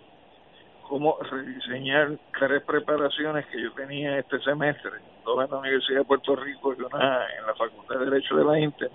[0.88, 4.92] cómo rediseñar tres preparaciones que yo tenía este semestre,
[5.24, 8.44] dos en la Universidad de Puerto Rico y una en la Facultad de Derecho de
[8.44, 8.90] la Inter,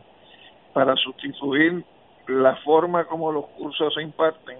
[0.75, 1.85] para sustituir
[2.27, 4.59] la forma como los cursos se imparten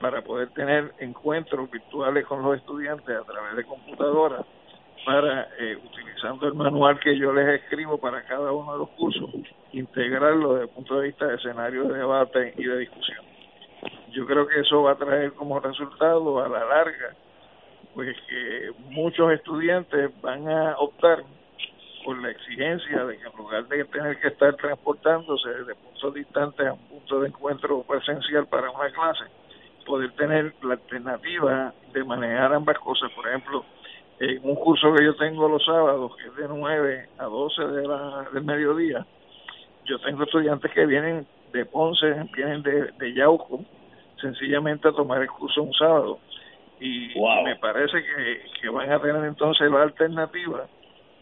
[0.00, 4.44] para poder tener encuentros virtuales con los estudiantes a través de computadoras
[5.04, 9.30] para eh, utilizando el manual que yo les escribo para cada uno de los cursos,
[9.72, 13.24] integrarlo desde el punto de vista de escenario de debate y de discusión.
[14.10, 17.14] Yo creo que eso va a traer como resultado a la larga,
[17.94, 21.22] pues que muchos estudiantes van a optar
[22.06, 26.64] por la exigencia de que en lugar de tener que estar transportándose desde puntos distantes
[26.68, 29.24] a un punto de encuentro presencial para una clase,
[29.84, 33.10] poder tener la alternativa de manejar ambas cosas.
[33.10, 33.64] Por ejemplo,
[34.20, 37.88] en un curso que yo tengo los sábados, que es de 9 a 12 de
[37.88, 39.04] la, del mediodía,
[39.84, 43.64] yo tengo estudiantes que vienen de Ponce, vienen de, de Yauco,
[44.20, 46.20] sencillamente a tomar el curso un sábado.
[46.78, 47.08] Y
[47.44, 50.68] me parece que, que van a tener entonces la alternativa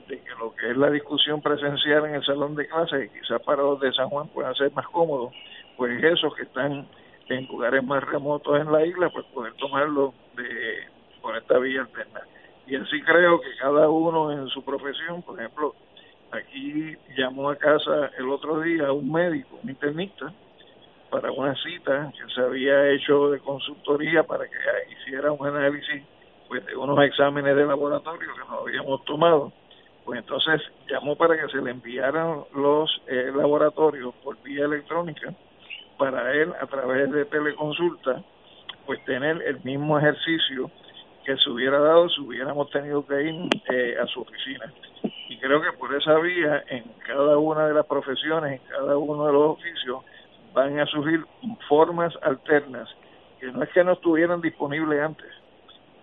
[0.08, 3.62] de que lo que es la discusión presencial en el salón de clases, quizás para
[3.62, 5.30] los de San Juan pueda ser más cómodo,
[5.76, 6.86] pues esos que están
[7.28, 10.88] en lugares más remotos en la isla, pues poder tomarlo de,
[11.22, 12.20] por esta vía alterna.
[12.66, 15.74] Y así creo que cada uno en su profesión, por ejemplo,
[16.32, 20.32] aquí llamó a casa el otro día un médico, un internista,
[21.10, 24.56] para una cita que se había hecho de consultoría para que
[24.90, 26.02] hiciera un análisis
[26.48, 29.52] pues de unos exámenes de laboratorio que nos habíamos tomado.
[30.04, 35.32] Pues entonces llamó para que se le enviaran los eh, laboratorios por vía electrónica
[35.98, 38.22] para él a través de teleconsulta
[38.86, 40.70] pues tener el mismo ejercicio
[41.24, 44.72] que se hubiera dado si hubiéramos tenido que ir eh, a su oficina.
[45.28, 49.26] Y creo que por esa vía, en cada una de las profesiones, en cada uno
[49.26, 50.04] de los oficios,
[50.52, 51.24] van a surgir
[51.68, 52.88] formas alternas,
[53.40, 55.32] que no es que no estuvieran disponibles antes,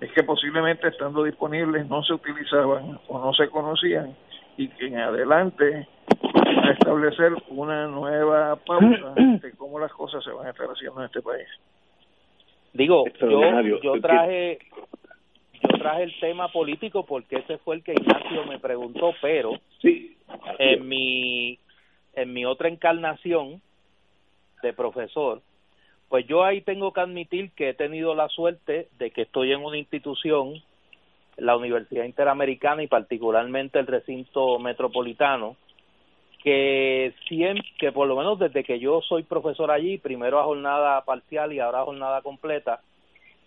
[0.01, 4.15] es que posiblemente estando disponibles no se utilizaban o no se conocían
[4.57, 5.87] y que en adelante
[6.63, 11.05] a establecer una nueva pauta de cómo las cosas se van a estar haciendo en
[11.05, 11.47] este país.
[12.73, 14.59] Digo, yo, yo traje
[15.61, 19.51] yo traje el tema político porque ese fue el que Ignacio me preguntó, pero
[20.57, 21.59] en mi
[22.13, 23.61] en mi otra encarnación
[24.63, 25.41] de profesor,
[26.11, 29.63] pues yo ahí tengo que admitir que he tenido la suerte de que estoy en
[29.63, 30.61] una institución,
[31.37, 35.55] la Universidad Interamericana y particularmente el recinto metropolitano,
[36.43, 40.99] que siempre, que por lo menos desde que yo soy profesor allí, primero a jornada
[41.05, 42.81] parcial y ahora a jornada completa,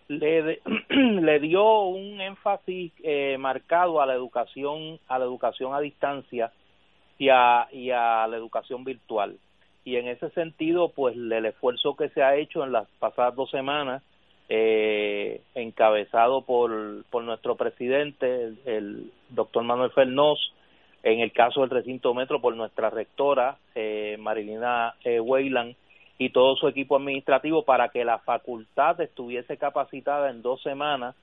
[0.09, 6.51] le, le dio un énfasis eh, marcado a la educación a la educación a distancia
[7.19, 9.37] y a, y a la educación virtual
[9.85, 13.51] y en ese sentido pues el esfuerzo que se ha hecho en las pasadas dos
[13.51, 14.03] semanas
[14.49, 20.53] eh, encabezado por, por nuestro presidente el, doctor Manuel Fernós
[21.03, 25.77] en el caso del recinto metro por nuestra rectora eh, Marilina eh, Weyland
[26.19, 31.15] y todo su equipo administrativo para que la facultad estuviese capacitada en dos semanas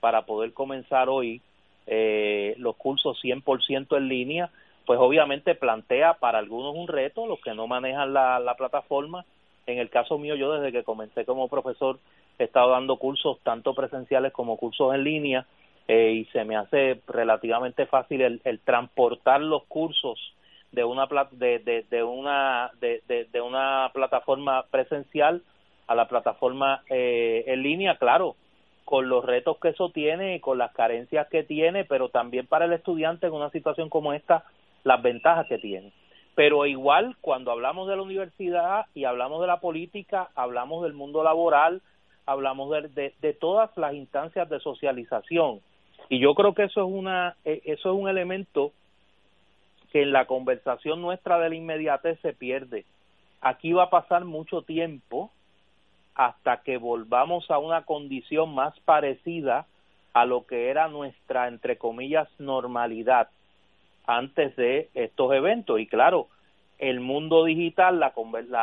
[0.00, 1.40] para poder comenzar hoy
[1.86, 4.50] eh, los cursos 100% en línea,
[4.86, 9.24] pues obviamente plantea para algunos un reto, los que no manejan la, la plataforma.
[9.66, 11.98] En el caso mío, yo desde que comencé como profesor
[12.38, 15.46] he estado dando cursos tanto presenciales como cursos en línea
[15.88, 20.18] eh, y se me hace relativamente fácil el, transportar los cursos
[20.72, 25.42] de una de una de, de, una plataforma presencial
[25.88, 28.36] a la plataforma eh, en línea claro
[28.84, 32.66] con los retos que eso tiene y con las carencias que tiene pero también para
[32.66, 34.44] el estudiante en una situación como esta
[34.84, 35.92] las ventajas que tiene.
[36.34, 41.22] Pero igual cuando hablamos de la universidad y hablamos de la política hablamos del mundo
[41.22, 41.82] laboral
[42.26, 45.60] hablamos de, de, todas las instancias de socialización.
[46.08, 48.72] Y yo creo que eso es una eh, eso es un elemento
[49.92, 52.84] que en la conversación nuestra de la inmediatez se pierde.
[53.40, 55.30] Aquí va a pasar mucho tiempo
[56.14, 59.66] hasta que volvamos a una condición más parecida
[60.12, 63.28] a lo que era nuestra, entre comillas, normalidad
[64.06, 65.80] antes de estos eventos.
[65.80, 66.28] Y claro,
[66.78, 68.12] el mundo digital, la,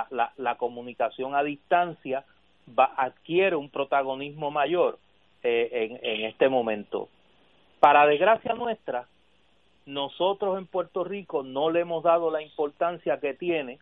[0.09, 2.25] la, la, comunicación a distancia,
[2.77, 4.97] va, adquiere un protagonismo mayor
[5.43, 7.09] eh, en, en este momento.
[7.79, 9.07] Para desgracia nuestra,
[9.85, 13.79] nosotros en Puerto Rico no le hemos dado la importancia que tiene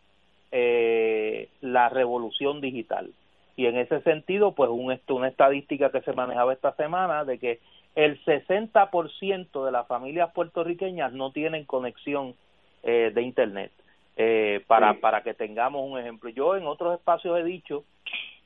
[0.52, 3.10] eh, la revolución digital.
[3.56, 7.60] Y en ese sentido, pues un, una estadística que se manejaba esta semana de que
[7.96, 12.36] el 60% de las familias puertorriqueñas no tienen conexión
[12.84, 13.72] eh, de Internet.
[14.18, 16.30] Eh, para, para que tengamos un ejemplo.
[16.30, 17.84] Yo en otros espacios he dicho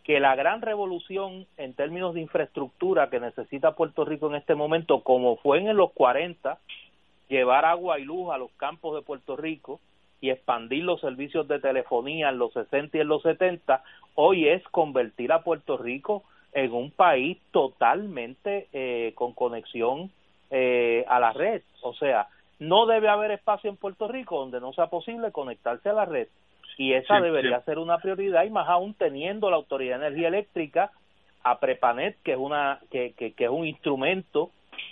[0.02, 5.04] que la gran revolución en términos de infraestructura que necesita Puerto Rico en este momento,
[5.04, 6.58] como fue en los 40,
[7.28, 9.78] llevar agua y luz a los campos de Puerto Rico
[10.20, 13.84] y expandir los servicios de telefonía en los 60 y en los 70,
[14.16, 20.10] hoy es convertir a Puerto Rico en un país totalmente eh, con conexión
[20.50, 21.62] eh, a la red.
[21.82, 22.28] O sea,
[22.58, 26.28] no debe haber espacio en Puerto Rico donde no sea posible conectarse a la red.
[26.76, 27.64] Y esa Sí, debería sí.
[27.66, 30.90] ser una prioridad y más aún teniendo la Autoridad de Energía Eléctrica
[31.42, 34.50] a Prepanet, que es una que, que, que es un instrumento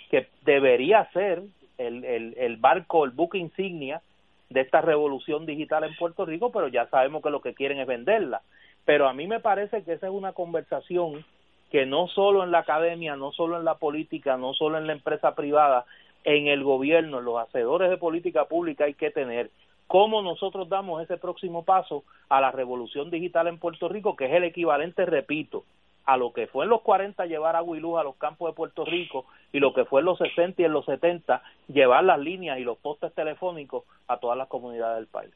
[0.09, 1.41] que debería ser
[1.77, 4.01] el, el, el barco, el buque insignia
[4.49, 7.87] de esta revolución digital en Puerto Rico, pero ya sabemos que lo que quieren es
[7.87, 8.41] venderla.
[8.85, 11.23] Pero a mí me parece que esa es una conversación
[11.69, 14.93] que no solo en la academia, no solo en la política, no solo en la
[14.93, 15.85] empresa privada,
[16.23, 19.49] en el gobierno, en los hacedores de política pública hay que tener.
[19.87, 24.33] ¿Cómo nosotros damos ese próximo paso a la revolución digital en Puerto Rico, que es
[24.33, 25.63] el equivalente, repito,
[26.05, 28.55] a lo que fue en los 40 llevar agua y luz a los campos de
[28.55, 32.19] Puerto Rico y lo que fue en los 60 y en los 70 llevar las
[32.19, 35.33] líneas y los postes telefónicos a todas las comunidades del país.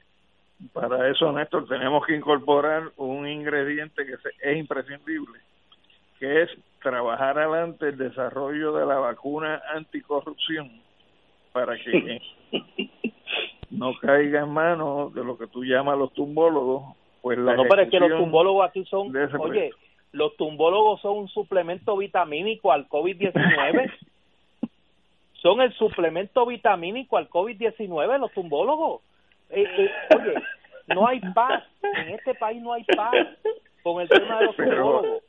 [0.72, 5.40] Para eso, Néstor, tenemos que incorporar un ingrediente que es imprescindible,
[6.24, 6.50] que es
[6.82, 10.72] trabajar adelante el desarrollo de la vacuna anticorrupción
[11.52, 12.22] para que
[13.72, 17.82] no caiga en manos de lo que tú llamas los tumbólogos, pues la No, pero
[17.82, 19.78] es que los tumbólogos aquí son, oye, proyecto.
[20.14, 23.92] los tumbólogos son un suplemento vitamínico al COVID-19.
[25.42, 29.02] son el suplemento vitamínico al COVID-19 los tumbólogos.
[29.50, 30.36] Eh, eh, oye,
[30.88, 33.14] no hay paz, en este país no hay paz
[33.84, 35.24] con el tema de los Pero, tumbólogos.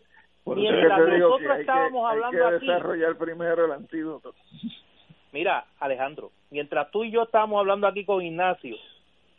[0.45, 2.57] Por eso es que Mientras te digo nosotros que hay que, estábamos hay hablando que
[2.57, 4.35] aquí, desarrollar primero el antídoto.
[5.33, 8.77] Mira, Alejandro, mientras tú y yo estábamos hablando aquí con Ignacio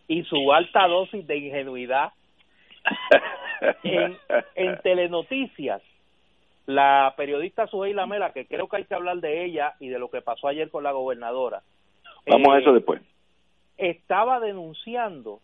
[0.07, 2.11] y su alta dosis de ingenuidad,
[3.83, 4.17] en,
[4.55, 5.81] en Telenoticias,
[6.65, 10.09] la periodista Sujei Lamela, que creo que hay que hablar de ella y de lo
[10.09, 11.61] que pasó ayer con la gobernadora,
[12.27, 13.01] Vamos a eh, eso después.
[13.77, 15.41] estaba denunciando,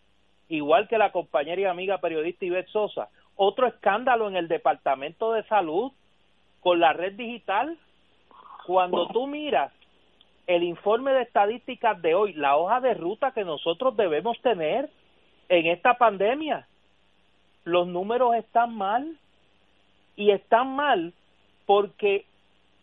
[0.48, 5.42] igual que la compañera y amiga periodista Ivette Sosa, otro escándalo en el Departamento de
[5.44, 5.92] Salud
[6.60, 7.78] con la red digital.
[8.66, 9.72] Cuando tú miras
[10.46, 14.90] el informe de estadísticas de hoy, la hoja de ruta que nosotros debemos tener
[15.48, 16.66] en esta pandemia,
[17.64, 19.18] los números están mal
[20.16, 21.12] y están mal
[21.66, 22.26] porque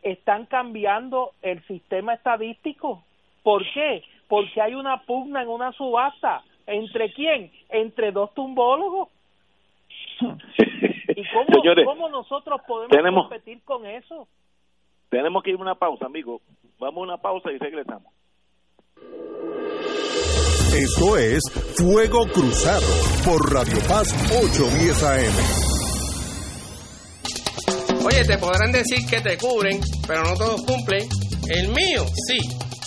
[0.01, 3.03] están cambiando el sistema estadístico.
[3.43, 4.03] ¿Por qué?
[4.27, 6.43] Porque hay una pugna en una subasta.
[6.67, 7.51] ¿Entre quién?
[7.69, 9.09] Entre dos tumbólogos.
[11.15, 14.27] ¿Y cómo, Señores, cómo nosotros podemos tenemos- competir con eso?
[15.09, 16.41] Tenemos que ir a una pausa, amigo.
[16.79, 18.13] Vamos a una pausa y regresamos.
[20.75, 21.41] Esto es
[21.77, 22.85] Fuego Cruzado
[23.25, 24.13] por Radio Paz
[24.43, 25.33] 810 AM.
[28.05, 31.07] Oye, te podrán decir que te cubren, pero no todos cumplen.
[31.49, 32.37] El mío, sí.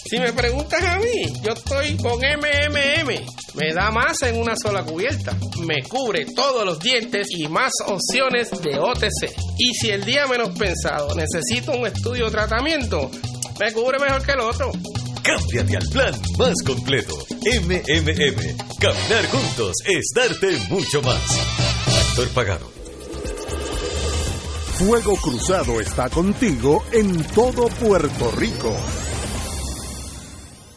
[0.04, 3.08] Si me preguntas a mí, yo estoy con MMM.
[3.54, 5.36] Me da más en una sola cubierta.
[5.64, 9.32] Me cubre todos los dientes y más opciones de OTC.
[9.58, 13.10] Y si el día menos pensado necesito un estudio o tratamiento,
[13.60, 14.72] me cubre mejor que el otro.
[15.22, 17.14] Cámbiate al plan más completo.
[17.30, 18.56] MMM.
[18.80, 21.22] Caminar juntos es darte mucho más.
[22.08, 22.72] Actor pagado.
[24.78, 28.74] Fuego Cruzado está contigo en todo Puerto Rico.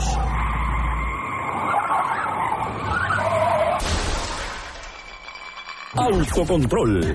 [5.94, 7.14] Autocontrol.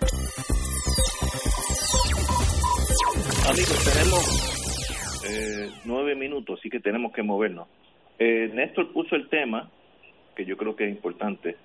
[3.51, 7.67] Amigos, tenemos eh, nueve minutos, así que tenemos que movernos.
[8.17, 9.69] Eh, Néstor puso el tema,
[10.37, 11.57] que yo creo que es importante,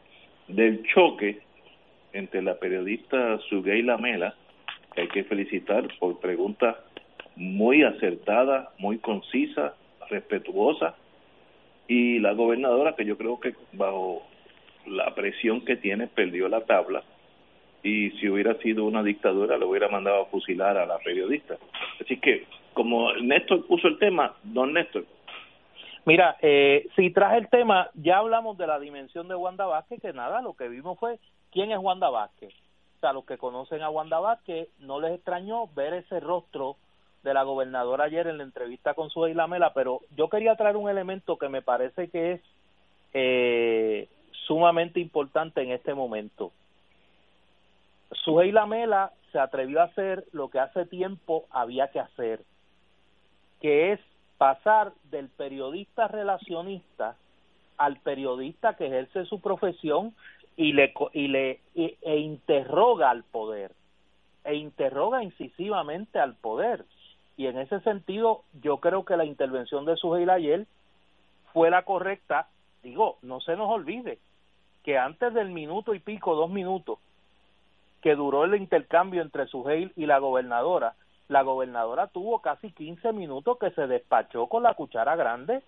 [0.48, 1.42] del choque
[2.12, 4.34] entre la periodista Sugey Lamela,
[4.96, 6.74] que hay que felicitar por preguntas
[7.36, 9.74] muy acertadas, muy concisas,
[10.10, 10.94] respetuosas,
[11.86, 14.26] y la gobernadora, que yo creo que bajo
[14.86, 17.04] la presión que tiene perdió la tabla
[17.86, 21.56] y si hubiera sido una dictadura le hubiera mandado a fusilar a la periodista.
[22.00, 25.04] Así que, como Néstor puso el tema, don Néstor.
[26.04, 30.12] Mira, eh, si traje el tema, ya hablamos de la dimensión de Wanda Vázquez, que
[30.12, 31.20] nada, lo que vimos fue
[31.52, 32.52] quién es Wanda Vázquez.
[32.96, 36.76] O sea, los que conocen a Wanda Vázquez, no les extrañó ver ese rostro
[37.22, 40.88] de la gobernadora ayer en la entrevista con su Lamela, pero yo quería traer un
[40.88, 42.40] elemento que me parece que es
[43.14, 44.08] eh,
[44.46, 46.52] sumamente importante en este momento.
[48.12, 52.40] Sujei Lamela se atrevió a hacer lo que hace tiempo había que hacer,
[53.60, 54.00] que es
[54.38, 57.16] pasar del periodista relacionista
[57.76, 60.14] al periodista que ejerce su profesión
[60.56, 63.72] y le y le e interroga al poder
[64.44, 66.84] e interroga incisivamente al poder.
[67.36, 70.66] Y en ese sentido yo creo que la intervención de Sujei ayer
[71.52, 72.48] fue la correcta.
[72.82, 74.18] Digo no se nos olvide
[74.84, 76.98] que antes del minuto y pico dos minutos
[78.06, 80.94] que duró el intercambio entre Sujei y la gobernadora,
[81.26, 85.60] la gobernadora tuvo casi 15 minutos que se despachó con la cuchara grande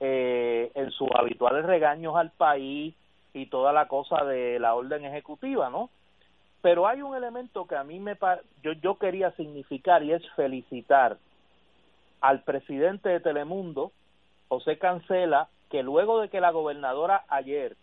[0.00, 2.94] eh, en sus habituales regaños al país
[3.34, 5.90] y toda la cosa de la orden ejecutiva, ¿no?
[6.62, 8.16] Pero hay un elemento que a mí me
[8.62, 11.18] yo yo quería significar y es felicitar
[12.22, 13.92] al presidente de Telemundo,
[14.48, 17.76] José Cancela, que luego de que la gobernadora ayer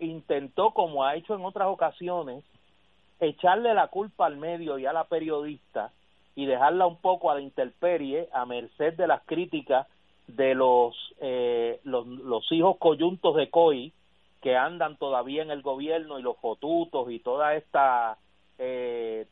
[0.00, 2.44] intentó, como ha hecho en otras ocasiones,
[3.20, 5.92] echarle la culpa al medio y a la periodista
[6.34, 9.86] y dejarla un poco a la intemperie, a merced de las críticas
[10.28, 13.92] de los, eh, los, los hijos coyuntos de COI
[14.40, 18.18] que andan todavía en el gobierno y los fotutos y toda esta
[18.58, 19.26] eh,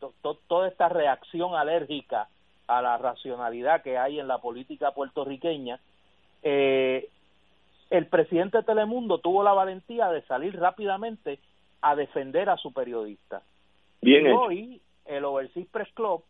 [0.46, 2.28] toda esta reacción alérgica
[2.66, 5.80] a la racionalidad que hay en la política puertorriqueña
[6.42, 7.08] eh,
[7.90, 11.38] el presidente de Telemundo tuvo la valentía de salir rápidamente
[11.82, 13.42] a defender a su periodista
[14.06, 16.22] Y hoy el Overseas Press Club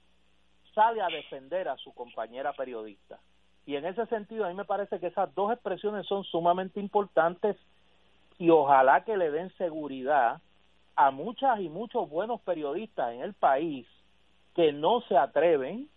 [0.74, 3.18] sale a defender a su compañera periodista.
[3.66, 7.56] Y en ese sentido, a mí me parece que esas dos expresiones son sumamente importantes
[8.38, 10.40] y ojalá que le den seguridad
[10.94, 13.86] a muchas y muchos buenos periodistas en el país
[14.54, 15.88] que no se atreven,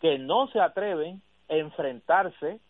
[0.00, 2.60] que no se atreven a enfrentarse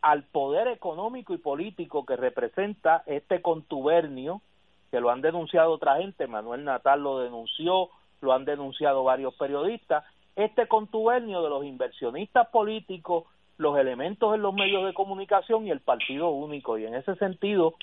[0.00, 4.42] al poder económico y político que representa este contubernio
[4.90, 7.90] que lo han denunciado otra gente, Manuel Natal lo denunció,
[8.20, 10.04] lo han denunciado varios periodistas,
[10.36, 13.24] este contubernio de los inversionistas políticos,
[13.58, 16.78] los elementos en los medios de comunicación y el partido único.
[16.78, 17.74] Y en ese sentido,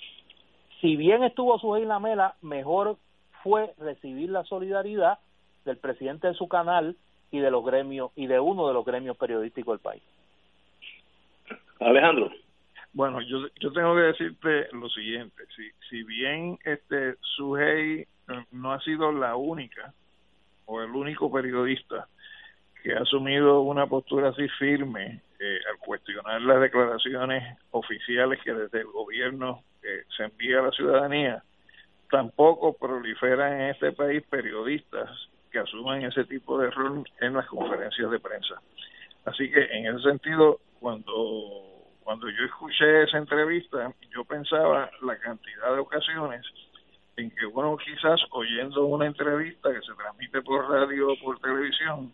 [0.81, 2.97] si bien estuvo su Lamela, mejor
[3.43, 5.19] fue recibir la solidaridad
[5.65, 6.95] del presidente de su canal
[7.31, 10.03] y de los gremios y de uno de los gremios periodísticos del país.
[11.79, 12.31] Alejandro.
[12.97, 18.07] Bueno, yo, yo tengo que decirte lo siguiente, si, si bien este Sujei eh,
[18.53, 19.93] no ha sido la única
[20.65, 22.07] o el único periodista
[22.81, 28.79] que ha asumido una postura así firme eh, al cuestionar las declaraciones oficiales que desde
[28.79, 31.43] el gobierno eh, se envía a la ciudadanía,
[32.09, 35.07] tampoco proliferan en este país periodistas
[35.51, 38.55] que asuman ese tipo de rol en las conferencias de prensa.
[39.25, 41.76] Así que en ese sentido, cuando
[42.07, 46.41] cuando yo escuché esa entrevista, yo pensaba la cantidad de ocasiones
[47.17, 52.13] en que uno quizás oyendo una entrevista que se transmite por radio o por televisión,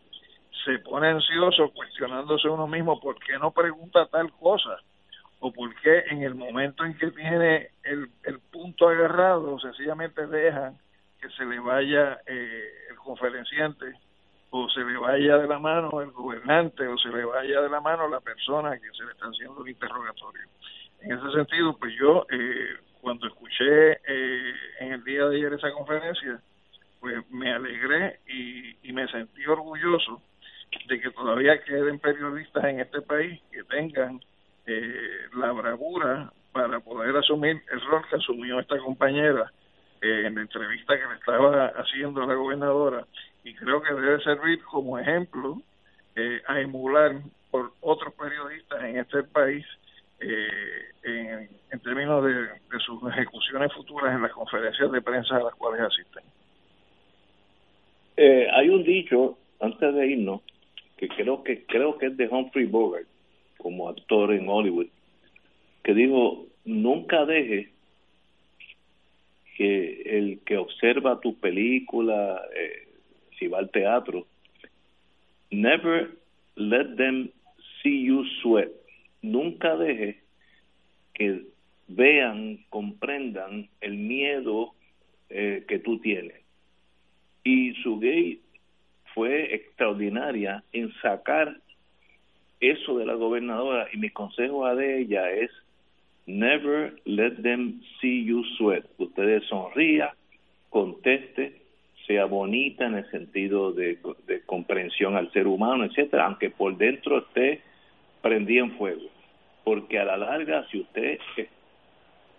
[0.66, 4.80] se pone ansioso cuestionándose uno mismo por qué no pregunta tal cosa
[5.40, 10.76] o por qué en el momento en que tiene el, el punto agarrado sencillamente dejan
[11.22, 13.94] que se le vaya eh, el conferenciante
[14.56, 17.82] o se le vaya de la mano el gobernante o se le vaya de la
[17.82, 20.44] mano la persona que se le está haciendo el interrogatorio.
[21.02, 25.72] En ese sentido, pues yo eh, cuando escuché eh, en el día de ayer esa
[25.72, 26.40] conferencia,
[27.00, 30.22] pues me alegré y, y me sentí orgulloso
[30.88, 34.22] de que todavía queden periodistas en este país que tengan
[34.68, 39.52] eh, la bravura para poder asumir el rol que asumió esta compañera
[40.00, 43.08] eh, en la entrevista que le estaba haciendo la gobernadora
[43.44, 45.62] y creo que debe servir como ejemplo
[46.16, 47.22] eh, a emular
[47.52, 49.66] por otros periodistas en este país
[50.20, 52.48] eh, en, términos de,
[52.80, 56.24] sus ejecuciones futuras en las conferencias de prensa a las cuales asisten.
[58.16, 60.42] Eh, hay un dicho antes de irnos
[60.98, 63.08] que creo que creo que es de Humphrey Bogart
[63.58, 64.88] como actor en Hollywood
[65.84, 67.70] que dijo nunca deje
[69.58, 72.83] que el que observa tu película, eh,
[73.48, 74.26] si al teatro,
[75.52, 76.12] never
[76.56, 77.30] let them
[77.82, 78.70] see you sweat.
[79.22, 80.20] Nunca deje
[81.14, 81.46] que
[81.88, 84.74] vean, comprendan el miedo
[85.30, 86.42] eh, que tú tienes.
[87.44, 88.40] Y su gay
[89.14, 91.58] fue extraordinaria en sacar
[92.60, 95.52] eso de la gobernadora y mi consejo a ella es
[96.26, 98.86] never let them see you sweat.
[98.98, 100.16] Ustedes sonría,
[100.70, 101.63] conteste,
[102.08, 103.98] sea bonita en el sentido de,
[104.46, 107.62] comprensión al ser humano, etcétera, aunque por dentro esté
[108.22, 109.10] prendida en fuego.
[109.64, 111.20] Porque a la larga, si usted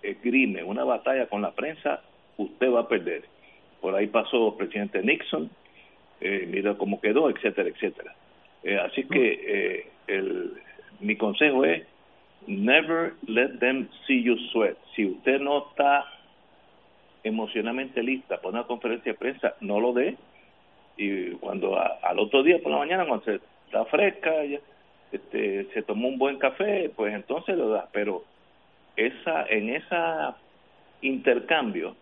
[0.02, 2.02] esgrime una batalla con la prensa,
[2.36, 3.24] usted va a perder.
[3.80, 5.50] Por ahí pasó el presidente Nixon,
[6.20, 8.14] eh, mira cómo quedó, etcétera, etcétera.
[8.62, 10.52] Eh, así que eh, el,
[11.00, 11.82] mi consejo es,
[12.46, 14.76] never let them see you sweat.
[14.94, 16.04] Si usted no está
[17.24, 20.16] emocionalmente lista para una conferencia de prensa, no lo dé.
[20.96, 24.30] Y cuando al otro día por la mañana, cuando se está fresca,
[25.10, 27.88] este, se tomó un buen café, pues entonces lo da.
[27.92, 28.22] Pero
[28.94, 30.36] esa en esa
[31.00, 31.96] intercambio,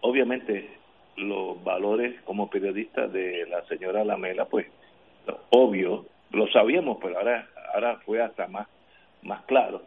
[0.00, 0.70] obviamente
[1.16, 4.66] los valores como periodista de la señora Lamela, pues
[5.50, 8.66] obvio, lo sabíamos, pero ahora ahora fue hasta más
[9.22, 9.82] más claro.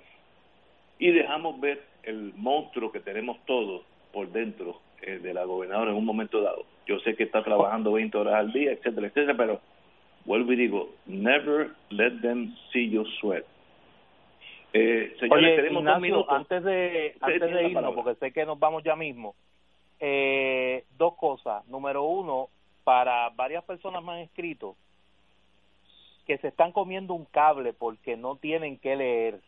[0.99, 5.97] Y dejamos ver el monstruo que tenemos todos por dentro eh, de la gobernadora en
[5.97, 6.65] un momento dado.
[6.85, 9.61] Yo sé que está trabajando 20 horas al día, etcétera, etcétera, pero
[10.25, 13.45] vuelvo y digo, never let them see you sweat.
[14.73, 16.27] Eh, señores, tenemos dos minutos.
[16.29, 19.35] antes de antes de irnos, porque sé que nos vamos ya mismo,
[19.99, 21.67] eh, dos cosas.
[21.67, 22.49] Número uno,
[22.83, 24.75] para varias personas me han escrito
[26.25, 29.39] que se están comiendo un cable porque no tienen que leer.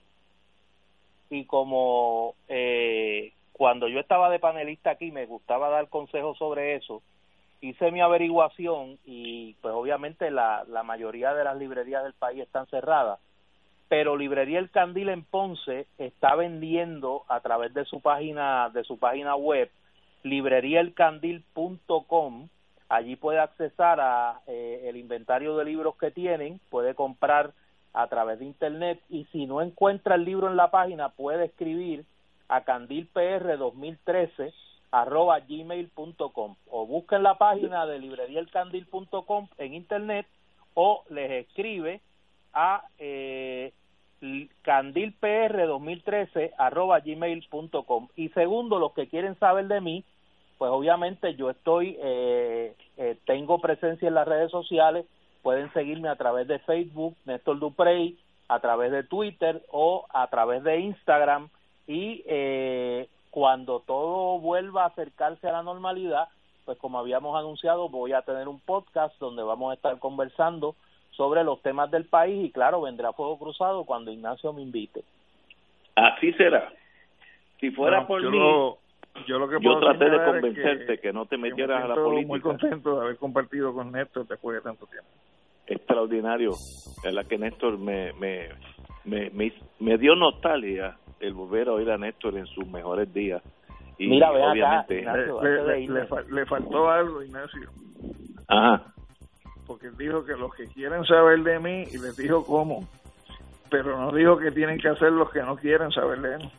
[1.29, 7.01] Y como eh, cuando yo estaba de panelista aquí me gustaba dar consejos sobre eso,
[7.61, 12.67] hice mi averiguación y pues obviamente la, la mayoría de las librerías del país están
[12.67, 13.19] cerradas,
[13.87, 18.97] pero Librería El Candil en Ponce está vendiendo a través de su página de su
[18.97, 19.71] página web
[20.23, 22.49] libreriaelcandil.com
[22.89, 27.53] allí puede accesar a eh, el inventario de libros que tienen, puede comprar
[27.93, 32.05] a través de internet y si no encuentra el libro en la página puede escribir
[32.47, 34.53] a candilpr2013
[34.91, 40.27] arroba gmail.com o busquen la página de libreriaelcandil.com en internet
[40.75, 42.01] o les escribe
[42.53, 43.73] a eh,
[44.63, 50.03] candilpr2013 arroba gmail.com y segundo los que quieren saber de mí
[50.59, 55.07] pues obviamente yo estoy eh, eh, tengo presencia en las redes sociales
[55.41, 58.17] pueden seguirme a través de Facebook Néstor Duprey
[58.47, 61.49] a través de Twitter o a través de Instagram
[61.87, 66.27] y eh, cuando todo vuelva a acercarse a la normalidad,
[66.65, 70.75] pues como habíamos anunciado, voy a tener un podcast donde vamos a estar conversando
[71.11, 75.03] sobre los temas del país y claro, vendrá Fuego Cruzado cuando Ignacio me invite.
[75.95, 76.71] Así será.
[77.59, 78.37] Si fuera por mí,
[79.27, 82.27] yo lo que yo traté de convencerte que, no te metieras a la política.
[82.27, 85.07] Muy contento de haber compartido con Néstor después de tanto tiempo.
[85.67, 88.49] Extraordinario, es la que Néstor me, me,
[89.05, 89.31] me,
[89.79, 93.41] me dio nostalgia el volver a oír a Néstor en sus mejores días.
[93.97, 95.05] Y Mira, ve obviamente,
[96.29, 97.69] le, faltó algo, Ignacio.
[98.47, 98.81] Ajá.
[99.67, 102.87] Porque dijo que los que quieren saber de mí, y les dijo cómo,
[103.69, 106.51] pero no dijo que tienen que hacer los que no quieren saber de él.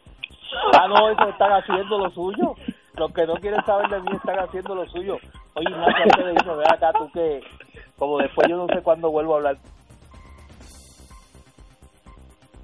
[0.78, 2.54] Ah, no, eso están haciendo lo suyo.
[2.96, 5.18] Los que no quieren saber de mí están haciendo lo suyo.
[5.54, 7.40] Oye, Ignacio, antes de irnos, ve acá tú que,
[7.98, 9.56] como después yo no sé cuándo vuelvo a hablar,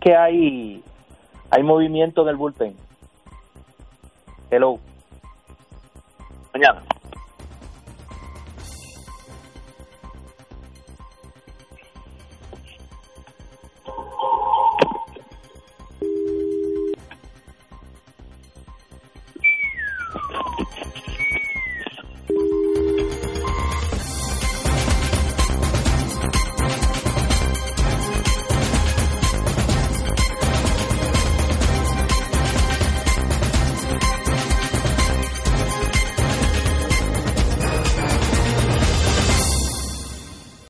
[0.01, 0.83] que hay
[1.51, 2.77] hay movimiento en el bullpen.
[4.51, 4.79] Hello.
[6.53, 6.83] Mañana.